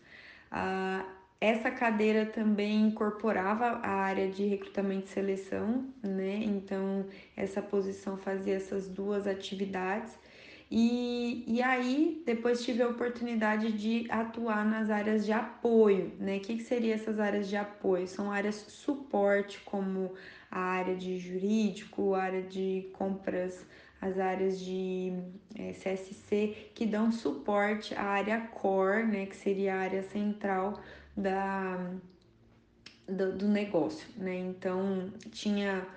Ah, 0.49 1.05
essa 1.39 1.69
cadeira 1.69 2.25
também 2.25 2.87
incorporava 2.87 3.79
a 3.83 3.89
área 3.89 4.27
de 4.27 4.45
recrutamento 4.45 5.05
e 5.05 5.09
seleção, 5.09 5.85
né? 6.01 6.35
Então, 6.37 7.05
essa 7.35 7.61
posição 7.61 8.17
fazia 8.17 8.55
essas 8.55 8.87
duas 8.87 9.27
atividades. 9.27 10.17
E, 10.69 11.45
e 11.47 11.61
aí, 11.61 12.21
depois 12.25 12.63
tive 12.63 12.81
a 12.81 12.89
oportunidade 12.89 13.71
de 13.71 14.05
atuar 14.11 14.65
nas 14.65 14.89
áreas 14.89 15.25
de 15.25 15.31
apoio, 15.31 16.11
né? 16.19 16.37
O 16.37 16.39
que, 16.41 16.57
que 16.57 16.63
seriam 16.63 16.93
essas 16.93 17.19
áreas 17.19 17.47
de 17.47 17.55
apoio? 17.55 18.05
São 18.05 18.29
áreas 18.31 18.55
suporte, 18.55 19.61
como 19.61 20.13
a 20.51 20.59
área 20.59 20.95
de 20.95 21.17
jurídico, 21.17 22.13
a 22.15 22.23
área 22.23 22.41
de 22.41 22.89
compras, 22.93 23.65
as 24.01 24.19
áreas 24.19 24.59
de 24.59 25.13
é, 25.55 25.71
CSC, 25.71 26.71
que 26.75 26.85
dão 26.85 27.13
suporte 27.13 27.95
à 27.95 28.03
área 28.03 28.41
core, 28.41 29.05
né? 29.05 29.25
Que 29.25 29.37
seria 29.37 29.75
a 29.75 29.79
área 29.79 30.03
central 30.03 30.81
da, 31.15 31.91
do, 33.07 33.37
do 33.37 33.47
negócio, 33.47 34.05
né? 34.17 34.35
Então 34.35 35.13
tinha 35.31 35.87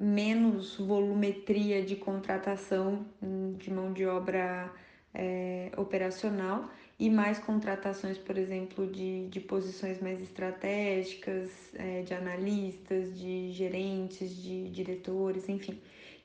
menos 0.00 0.76
volumetria 0.76 1.84
de 1.84 1.94
contratação 1.94 3.06
hum, 3.22 3.52
de 3.58 3.70
mão 3.70 3.92
de 3.92 4.06
obra 4.06 4.72
é, 5.12 5.70
operacional 5.76 6.70
e 6.98 7.10
mais 7.10 7.38
contratações, 7.38 8.16
por 8.16 8.38
exemplo, 8.38 8.86
de, 8.86 9.28
de 9.28 9.40
posições 9.40 10.00
mais 10.00 10.20
estratégicas, 10.20 11.50
é, 11.74 12.02
de 12.02 12.14
analistas, 12.14 13.18
de 13.18 13.52
gerentes, 13.52 14.34
de 14.34 14.70
diretores, 14.70 15.48
enfim. 15.48 15.78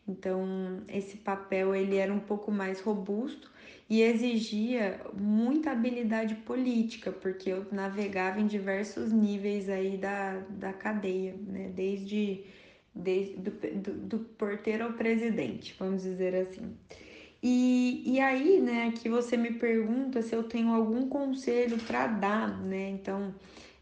Então, 0.08 0.84
esse 0.88 1.18
papel 1.18 1.74
ele 1.76 1.98
era 1.98 2.14
um 2.14 2.20
pouco 2.20 2.52
mais 2.52 2.80
robusto 2.80 3.52
e 3.90 4.02
exigia 4.02 5.00
muita 5.14 5.72
habilidade 5.72 6.36
política, 6.36 7.12
porque 7.12 7.52
eu 7.52 7.66
navegava 7.72 8.40
em 8.40 8.48
diversos 8.48 9.12
níveis 9.12 9.70
aí 9.70 9.98
da, 9.98 10.40
da 10.50 10.74
cadeia, 10.74 11.36
né? 11.48 11.72
desde, 11.74 12.44
desde 12.96 13.36
do, 13.36 13.52
do, 13.52 13.94
do 13.94 14.20
porteiro 14.20 14.86
ao 14.86 14.94
presidente, 14.94 15.76
vamos 15.78 16.04
dizer 16.04 16.34
assim. 16.36 16.74
E, 17.44 18.02
e 18.06 18.20
aí, 18.20 18.60
né, 18.60 18.92
que 18.96 19.10
você 19.10 19.38
me 19.38 19.54
pergunta 19.54 20.22
se 20.22 20.34
eu 20.34 20.44
tenho 20.44 20.74
algum 20.74 21.08
conselho 21.08 21.78
para 21.78 22.08
dar, 22.08 22.60
né? 22.60 22.90
Então, 22.90 23.36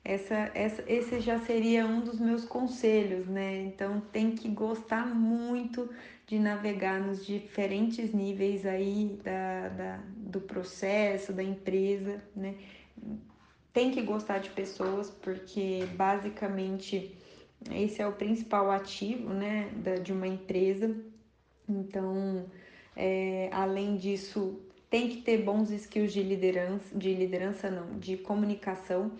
essa, 0.04 0.52
essa, 0.54 0.84
esse 0.86 1.22
já 1.22 1.40
seria 1.40 1.86
um 1.86 2.02
dos 2.02 2.20
meus 2.20 2.44
conselhos, 2.44 3.26
né? 3.28 3.62
Então, 3.62 4.02
tem 4.12 4.36
que 4.36 4.50
gostar 4.50 5.06
muito 5.06 5.90
de 6.28 6.40
navegar 6.40 7.00
nos 7.00 7.26
diferentes 7.26 8.14
níveis 8.14 8.66
aí 8.66 9.18
da, 9.24 9.70
da, 9.70 10.00
do 10.18 10.42
processo, 10.42 11.32
da 11.32 11.44
empresa, 11.44 12.22
né? 12.36 12.56
Tem 13.72 13.92
que 13.92 14.02
gostar 14.02 14.40
de 14.40 14.50
pessoas, 14.50 15.10
porque 15.10 15.88
basicamente 15.96 17.16
esse 17.72 18.02
é 18.02 18.08
o 18.08 18.14
principal 18.14 18.72
ativo, 18.72 19.30
né, 19.34 19.70
da, 19.78 19.96
de 19.96 20.12
uma 20.12 20.28
empresa. 20.28 20.96
Então, 21.68 22.46
é, 22.96 23.50
além 23.52 23.96
disso, 23.98 24.60
tem 24.90 25.10
que 25.10 25.22
ter 25.22 25.38
bons 25.44 25.72
skills 25.72 26.14
de 26.14 26.22
liderança, 26.22 26.96
de 26.98 27.14
liderança 27.14 27.70
não, 27.70 27.98
de 28.00 28.18
comunicação. 28.18 29.12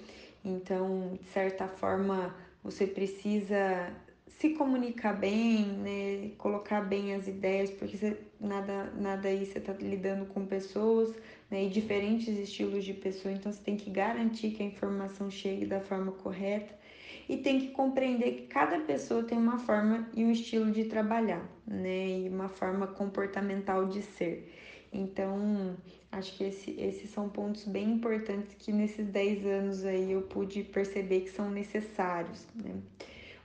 Então, 0.44 1.18
de 1.22 1.28
certa 1.30 1.68
forma, 1.68 2.36
você 2.64 2.86
precisa 2.86 3.92
se 4.28 4.50
comunicar 4.50 5.14
bem, 5.14 5.64
né? 5.66 6.32
Colocar 6.38 6.82
bem 6.82 7.14
as 7.14 7.28
ideias, 7.28 7.72
porque 7.72 7.98
você, 7.98 8.18
nada, 8.40 8.92
nada 8.98 9.30
aí 9.30 9.46
você 9.46 9.58
está 9.58 9.72
lidando 9.74 10.26
com 10.26 10.46
pessoas, 10.46 11.16
né? 11.50 11.64
E 11.64 11.70
diferentes 11.70 12.38
estilos 12.38 12.84
de 12.84 12.94
pessoa, 12.94 13.34
então 13.34 13.52
você 13.52 13.62
tem 13.64 13.78
que 13.78 13.90
garantir 13.90 14.52
que 14.52 14.62
a 14.62 14.66
informação 14.66 15.32
chegue 15.32 15.66
da 15.66 15.80
forma 15.80 16.12
correta 16.12 16.83
e 17.28 17.38
tem 17.38 17.60
que 17.60 17.68
compreender 17.70 18.34
que 18.34 18.48
cada 18.48 18.80
pessoa 18.80 19.24
tem 19.24 19.38
uma 19.38 19.58
forma 19.58 20.08
e 20.14 20.24
um 20.24 20.32
estilo 20.32 20.72
de 20.72 20.86
trabalhar, 20.86 21.44
né? 21.66 22.20
E 22.20 22.30
uma 22.30 22.50
forma 22.50 22.88
comportamental 22.88 23.86
de 23.86 24.02
ser. 24.02 24.52
Então, 24.92 25.76
acho 26.12 26.38
que 26.38 26.44
esse, 26.44 26.80
esses 26.80 27.10
são 27.10 27.30
pontos 27.30 27.66
bem 27.66 27.94
importantes 27.94 28.54
que 28.60 28.72
nesses 28.72 29.08
10 29.08 29.46
anos 29.46 29.86
aí 29.86 30.12
eu 30.12 30.22
pude 30.22 30.64
perceber 30.64 31.22
que 31.22 31.30
são 31.30 31.50
necessários, 31.50 32.46
né? 32.54 32.76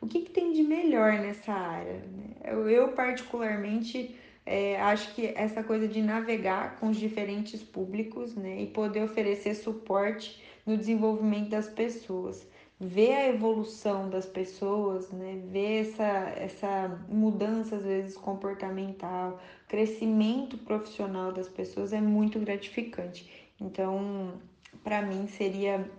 O 0.00 0.06
que, 0.06 0.20
que 0.20 0.30
tem 0.30 0.52
de 0.52 0.62
melhor 0.62 1.14
nessa 1.14 1.52
área? 1.52 1.94
Né? 1.94 2.30
Eu, 2.44 2.68
eu 2.68 2.88
particularmente, 2.92 4.14
é, 4.46 4.80
acho 4.80 5.12
que 5.12 5.32
essa 5.34 5.62
coisa 5.62 5.88
de 5.88 6.00
navegar 6.00 6.76
com 6.78 6.90
os 6.90 6.96
diferentes 6.96 7.62
públicos 7.64 8.36
né, 8.36 8.62
e 8.62 8.66
poder 8.66 9.02
oferecer 9.02 9.54
suporte 9.54 10.40
no 10.64 10.76
desenvolvimento 10.76 11.48
das 11.48 11.68
pessoas 11.68 12.46
ver 12.80 13.12
a 13.12 13.28
evolução 13.28 14.08
das 14.08 14.26
pessoas, 14.26 15.10
né? 15.10 15.40
ver 15.46 15.88
essa, 15.88 16.04
essa 16.36 17.04
mudança, 17.08 17.76
às 17.76 17.82
vezes, 17.82 18.16
comportamental, 18.16 19.40
crescimento 19.66 20.56
profissional 20.58 21.32
das 21.32 21.48
pessoas 21.48 21.92
é 21.92 22.00
muito 22.00 22.38
gratificante. 22.38 23.28
Então, 23.60 24.40
para 24.84 25.02
mim, 25.02 25.26
seria 25.26 25.90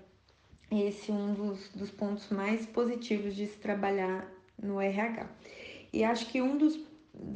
esse 0.71 1.11
um 1.11 1.33
dos, 1.33 1.69
dos 1.69 1.91
pontos 1.91 2.29
mais 2.29 2.65
positivos 2.65 3.35
de 3.35 3.47
se 3.47 3.57
trabalhar 3.57 4.29
no 4.61 4.79
RH. 4.79 5.27
E 5.91 6.03
acho 6.03 6.27
que 6.27 6.41
um 6.41 6.57
dos 6.57 6.87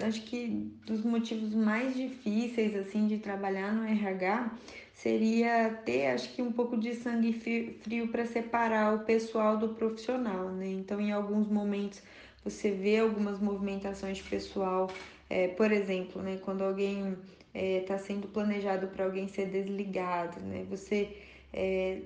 acho 0.02 0.22
que 0.24 0.48
dos 0.86 1.04
motivos 1.04 1.54
mais 1.54 1.96
difíceis 1.96 2.74
assim 2.76 3.08
de 3.08 3.18
trabalhar 3.18 3.74
no 3.74 3.84
RH 3.84 4.52
seria 4.94 5.82
ter 5.86 6.08
acho 6.08 6.34
que 6.34 6.42
um 6.42 6.52
pouco 6.52 6.78
de 6.78 6.94
sangue 6.94 7.34
frio 7.34 8.08
para 8.10 8.26
separar 8.26 8.96
o 8.96 9.00
pessoal 9.00 9.58
do 9.58 9.70
profissional, 9.70 10.50
né? 10.50 10.68
Então 10.68 11.02
em 11.02 11.12
alguns 11.12 11.48
momentos 11.48 12.02
você 12.44 12.72
vê 12.72 13.00
algumas 13.00 13.40
movimentações 13.40 14.18
de 14.18 14.24
pessoal, 14.24 14.90
é, 15.30 15.48
por 15.48 15.72
exemplo, 15.72 16.22
né, 16.22 16.38
quando 16.44 16.62
alguém 16.64 17.18
está 17.54 17.96
é, 17.96 17.98
sendo 17.98 18.28
planejado 18.28 18.88
para 18.88 19.06
alguém 19.06 19.28
ser 19.28 19.48
desligado, 19.48 20.40
né? 20.42 20.66
Você 20.70 21.18
é, 21.52 22.02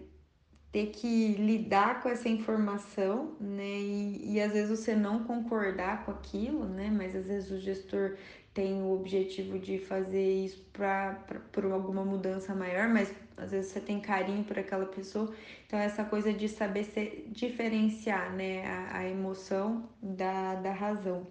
ter 0.72 0.88
que 0.88 1.34
lidar 1.34 2.02
com 2.02 2.10
essa 2.10 2.30
informação, 2.30 3.36
né? 3.40 3.80
E, 3.80 4.34
e 4.34 4.42
às 4.42 4.52
vezes 4.54 4.80
você 4.80 4.96
não 4.96 5.24
concordar 5.24 6.06
com 6.06 6.12
aquilo, 6.12 6.66
né? 6.66 6.90
Mas 6.92 7.16
às 7.16 7.26
vezes 7.26 7.52
o 7.52 7.60
gestor 7.60 8.16
tem 8.58 8.82
o 8.82 8.92
objetivo 8.92 9.60
de 9.60 9.78
fazer 9.78 10.46
isso 10.46 10.66
para 10.74 11.14
por 11.52 11.64
alguma 11.66 12.04
mudança 12.04 12.56
maior, 12.56 12.88
mas 12.90 13.14
às 13.38 13.52
vezes 13.52 13.72
você 13.72 13.80
tem 13.80 14.00
carinho 14.00 14.44
por 14.44 14.58
aquela 14.58 14.88
pessoa. 14.88 15.32
Então, 15.68 15.78
essa 15.78 16.04
coisa 16.04 16.34
de 16.34 16.50
saber 16.50 16.84
se, 16.86 17.26
diferenciar 17.28 18.34
né, 18.34 18.66
a, 18.66 18.98
a 18.98 19.08
emoção 19.08 19.88
da, 20.02 20.56
da 20.56 20.72
razão. 20.74 21.28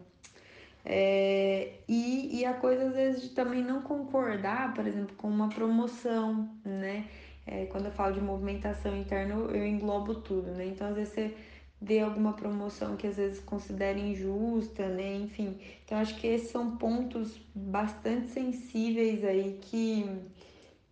É, 0.85 1.73
e, 1.89 2.39
e 2.39 2.45
a 2.45 2.55
coisa 2.55 2.85
às 2.87 2.95
vezes 2.95 3.23
de 3.23 3.31
também 3.31 3.61
não 3.61 3.83
concordar, 3.83 4.73
por 4.73 4.87
exemplo, 4.87 5.17
com 5.17 5.27
uma 5.27 5.49
promoção, 5.49 6.49
né? 6.65 7.07
É, 7.45 7.67
quando 7.67 7.87
eu 7.87 7.93
falo 7.93 8.15
de 8.15 8.21
movimentação 8.21 8.97
interna, 8.97 9.35
eu 9.35 9.67
englobo 9.67 10.15
tudo, 10.15 10.53
né? 10.53 10.67
Então, 10.67 10.87
às 10.87 10.95
vezes 10.95 11.12
você 11.12 11.35
vê 11.81 12.01
alguma 12.01 12.33
promoção 12.33 12.97
que 12.97 13.07
às 13.07 13.17
vezes 13.17 13.41
considera 13.41 13.99
injusta, 13.99 14.89
né? 14.89 15.15
Enfim, 15.17 15.59
então 15.85 15.99
acho 15.99 16.17
que 16.17 16.27
esses 16.27 16.51
são 16.51 16.77
pontos 16.77 17.39
bastante 17.55 18.31
sensíveis 18.31 19.25
aí 19.25 19.59
que, 19.61 20.09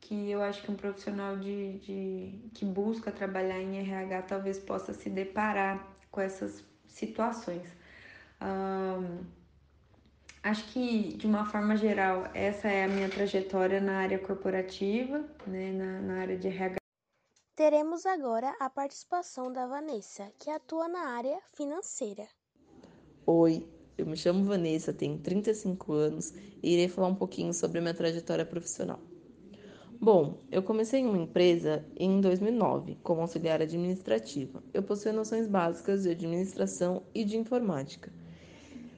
que 0.00 0.30
eu 0.30 0.42
acho 0.42 0.62
que 0.62 0.70
um 0.70 0.76
profissional 0.76 1.36
de, 1.36 1.78
de 1.78 2.38
que 2.54 2.64
busca 2.64 3.10
trabalhar 3.10 3.60
em 3.60 3.78
RH 3.78 4.22
talvez 4.22 4.58
possa 4.58 4.92
se 4.92 5.08
deparar 5.10 5.86
com 6.10 6.20
essas 6.20 6.64
situações. 6.86 7.66
Acho 10.44 10.64
que, 10.72 11.16
de 11.16 11.26
uma 11.26 11.46
forma 11.46 11.74
geral, 11.74 12.28
essa 12.34 12.68
é 12.68 12.84
a 12.84 12.88
minha 12.88 13.08
trajetória 13.08 13.80
na 13.80 14.00
área 14.00 14.18
corporativa, 14.18 15.24
né, 15.46 15.72
na, 15.72 16.00
na 16.02 16.20
área 16.20 16.36
de 16.36 16.48
RH. 16.48 16.83
Teremos 17.56 18.04
agora 18.04 18.52
a 18.58 18.68
participação 18.68 19.52
da 19.52 19.64
Vanessa, 19.64 20.28
que 20.40 20.50
atua 20.50 20.88
na 20.88 21.10
área 21.10 21.38
financeira. 21.52 22.26
Oi, 23.24 23.64
eu 23.96 24.04
me 24.06 24.16
chamo 24.16 24.44
Vanessa, 24.44 24.92
tenho 24.92 25.18
35 25.18 25.92
anos 25.92 26.32
e 26.60 26.72
irei 26.72 26.88
falar 26.88 27.06
um 27.06 27.14
pouquinho 27.14 27.54
sobre 27.54 27.78
a 27.78 27.80
minha 27.80 27.94
trajetória 27.94 28.44
profissional. 28.44 28.98
Bom, 30.00 30.40
eu 30.50 30.64
comecei 30.64 31.00
em 31.00 31.06
uma 31.06 31.16
empresa 31.16 31.86
em 31.96 32.20
2009 32.20 32.98
como 33.04 33.20
auxiliar 33.20 33.62
administrativa. 33.62 34.60
Eu 34.74 34.82
possuía 34.82 35.12
noções 35.12 35.46
básicas 35.46 36.02
de 36.02 36.10
administração 36.10 37.04
e 37.14 37.24
de 37.24 37.36
informática 37.36 38.12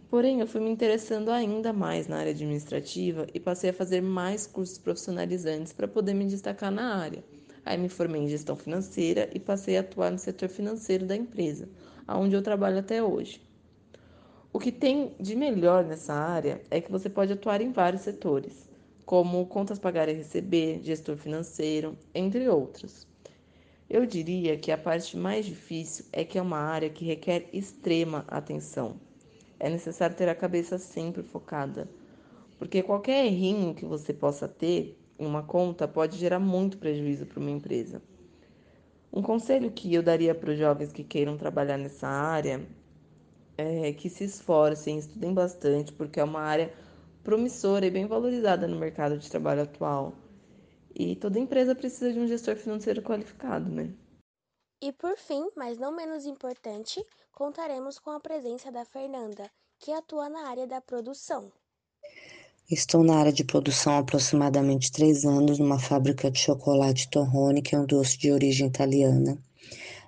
Porém, 0.08 0.40
eu 0.40 0.46
fui 0.46 0.60
me 0.60 0.70
interessando 0.70 1.30
ainda 1.30 1.72
mais 1.72 2.06
na 2.06 2.18
área 2.18 2.30
administrativa 2.30 3.26
e 3.34 3.40
passei 3.40 3.70
a 3.70 3.72
fazer 3.72 4.00
mais 4.00 4.46
cursos 4.46 4.78
profissionalizantes 4.78 5.72
para 5.72 5.88
poder 5.88 6.14
me 6.14 6.24
destacar 6.24 6.70
na 6.70 6.96
área. 6.96 7.24
Aí 7.66 7.76
me 7.76 7.88
formei 7.88 8.22
em 8.22 8.28
gestão 8.28 8.54
financeira 8.54 9.28
e 9.34 9.40
passei 9.40 9.76
a 9.76 9.80
atuar 9.80 10.12
no 10.12 10.20
setor 10.20 10.48
financeiro 10.48 11.04
da 11.04 11.16
empresa, 11.16 11.68
onde 12.06 12.36
eu 12.36 12.40
trabalho 12.40 12.78
até 12.78 13.02
hoje. 13.02 13.42
O 14.52 14.60
que 14.60 14.70
tem 14.70 15.16
de 15.18 15.34
melhor 15.34 15.84
nessa 15.84 16.14
área 16.14 16.62
é 16.70 16.80
que 16.80 16.92
você 16.92 17.10
pode 17.10 17.32
atuar 17.32 17.60
em 17.60 17.72
vários 17.72 18.02
setores, 18.02 18.68
como 19.04 19.44
contas 19.46 19.80
pagar 19.80 20.08
e 20.08 20.12
receber, 20.12 20.80
gestor 20.80 21.16
financeiro, 21.16 21.98
entre 22.14 22.48
outros. 22.48 23.04
Eu 23.90 24.06
diria 24.06 24.56
que 24.56 24.70
a 24.70 24.78
parte 24.78 25.16
mais 25.16 25.44
difícil 25.44 26.04
é 26.12 26.24
que 26.24 26.38
é 26.38 26.42
uma 26.42 26.58
área 26.58 26.88
que 26.88 27.04
requer 27.04 27.48
extrema 27.52 28.24
atenção. 28.28 28.94
É 29.58 29.68
necessário 29.68 30.14
ter 30.14 30.28
a 30.28 30.36
cabeça 30.36 30.78
sempre 30.78 31.24
focada, 31.24 31.88
porque 32.60 32.80
qualquer 32.80 33.26
errinho 33.26 33.74
que 33.74 33.84
você 33.84 34.12
possa 34.12 34.46
ter 34.46 34.96
em 35.18 35.26
uma 35.26 35.42
conta 35.42 35.88
pode 35.88 36.16
gerar 36.16 36.38
muito 36.38 36.78
prejuízo 36.78 37.26
para 37.26 37.40
uma 37.40 37.50
empresa. 37.50 38.02
Um 39.12 39.22
conselho 39.22 39.70
que 39.70 39.92
eu 39.94 40.02
daria 40.02 40.34
para 40.34 40.50
os 40.50 40.58
jovens 40.58 40.92
que 40.92 41.02
queiram 41.02 41.36
trabalhar 41.38 41.78
nessa 41.78 42.06
área 42.06 42.66
é 43.56 43.92
que 43.92 44.10
se 44.10 44.24
esforcem, 44.24 44.98
estudem 44.98 45.32
bastante, 45.32 45.92
porque 45.92 46.20
é 46.20 46.24
uma 46.24 46.40
área 46.40 46.72
promissora 47.24 47.86
e 47.86 47.90
bem 47.90 48.06
valorizada 48.06 48.68
no 48.68 48.78
mercado 48.78 49.18
de 49.18 49.30
trabalho 49.30 49.62
atual. 49.62 50.12
E 50.94 51.16
toda 51.16 51.38
empresa 51.38 51.74
precisa 51.74 52.12
de 52.12 52.20
um 52.20 52.26
gestor 52.26 52.56
financeiro 52.56 53.02
qualificado, 53.02 53.70
né? 53.70 53.92
E 54.82 54.92
por 54.92 55.16
fim, 55.16 55.48
mas 55.56 55.78
não 55.78 55.90
menos 55.90 56.26
importante, 56.26 57.02
contaremos 57.32 57.98
com 57.98 58.10
a 58.10 58.20
presença 58.20 58.70
da 58.70 58.84
Fernanda, 58.84 59.50
que 59.78 59.90
atua 59.92 60.28
na 60.28 60.48
área 60.48 60.66
da 60.66 60.80
produção. 60.80 61.50
Estou 62.68 63.04
na 63.04 63.18
área 63.18 63.32
de 63.32 63.44
produção 63.44 63.92
há 63.92 63.98
aproximadamente 63.98 64.90
três 64.90 65.24
anos 65.24 65.60
numa 65.60 65.78
fábrica 65.78 66.28
de 66.28 66.40
chocolate 66.40 67.08
Torrone, 67.08 67.62
que 67.62 67.76
é 67.76 67.78
um 67.78 67.86
doce 67.86 68.18
de 68.18 68.32
origem 68.32 68.66
italiana. 68.66 69.38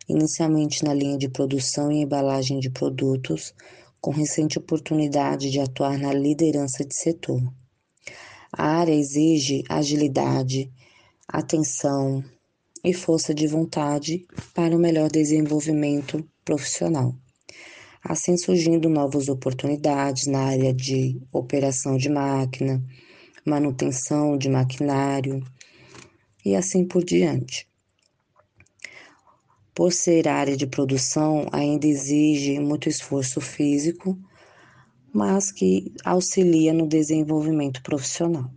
Inicialmente 0.08 0.82
na 0.82 0.92
linha 0.92 1.16
de 1.16 1.28
produção 1.28 1.92
e 1.92 2.02
embalagem 2.02 2.58
de 2.58 2.68
produtos, 2.68 3.54
com 4.00 4.10
recente 4.10 4.58
oportunidade 4.58 5.52
de 5.52 5.60
atuar 5.60 5.96
na 5.98 6.12
liderança 6.12 6.84
de 6.84 6.96
setor. 6.96 7.40
A 8.52 8.64
área 8.64 8.92
exige 8.92 9.62
agilidade, 9.68 10.68
atenção 11.28 12.24
e 12.82 12.92
força 12.92 13.32
de 13.32 13.46
vontade 13.46 14.26
para 14.52 14.74
o 14.74 14.80
melhor 14.80 15.08
desenvolvimento 15.08 16.28
profissional 16.44 17.14
assim 18.08 18.38
surgindo 18.38 18.88
novas 18.88 19.28
oportunidades 19.28 20.26
na 20.26 20.40
área 20.40 20.72
de 20.72 21.20
operação 21.30 21.98
de 21.98 22.08
máquina, 22.08 22.82
manutenção 23.44 24.38
de 24.38 24.48
maquinário 24.48 25.44
e 26.42 26.56
assim 26.56 26.86
por 26.86 27.04
diante. 27.04 27.68
Por 29.74 29.92
ser 29.92 30.26
área 30.26 30.56
de 30.56 30.66
produção, 30.66 31.46
ainda 31.52 31.86
exige 31.86 32.58
muito 32.58 32.88
esforço 32.88 33.42
físico, 33.42 34.18
mas 35.12 35.52
que 35.52 35.92
auxilia 36.02 36.72
no 36.72 36.88
desenvolvimento 36.88 37.82
profissional. 37.82 38.50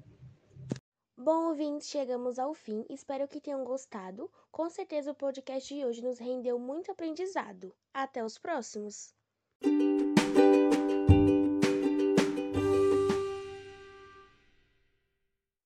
Bom, 1.18 1.50
ouvintes, 1.50 1.90
chegamos 1.90 2.40
ao 2.40 2.54
fim. 2.54 2.86
Espero 2.90 3.28
que 3.28 3.42
tenham 3.42 3.66
gostado. 3.66 4.32
Com 4.50 4.70
certeza 4.70 5.12
o 5.12 5.16
podcast 5.16 5.76
de 5.76 5.86
hoje 5.86 6.02
nos 6.02 6.20
rendeu 6.20 6.58
muito 6.58 6.90
aprendizado. 6.90 7.74
Até 7.94 8.24
os 8.24 8.38
próximos! 8.38 9.14
Música 9.64 10.91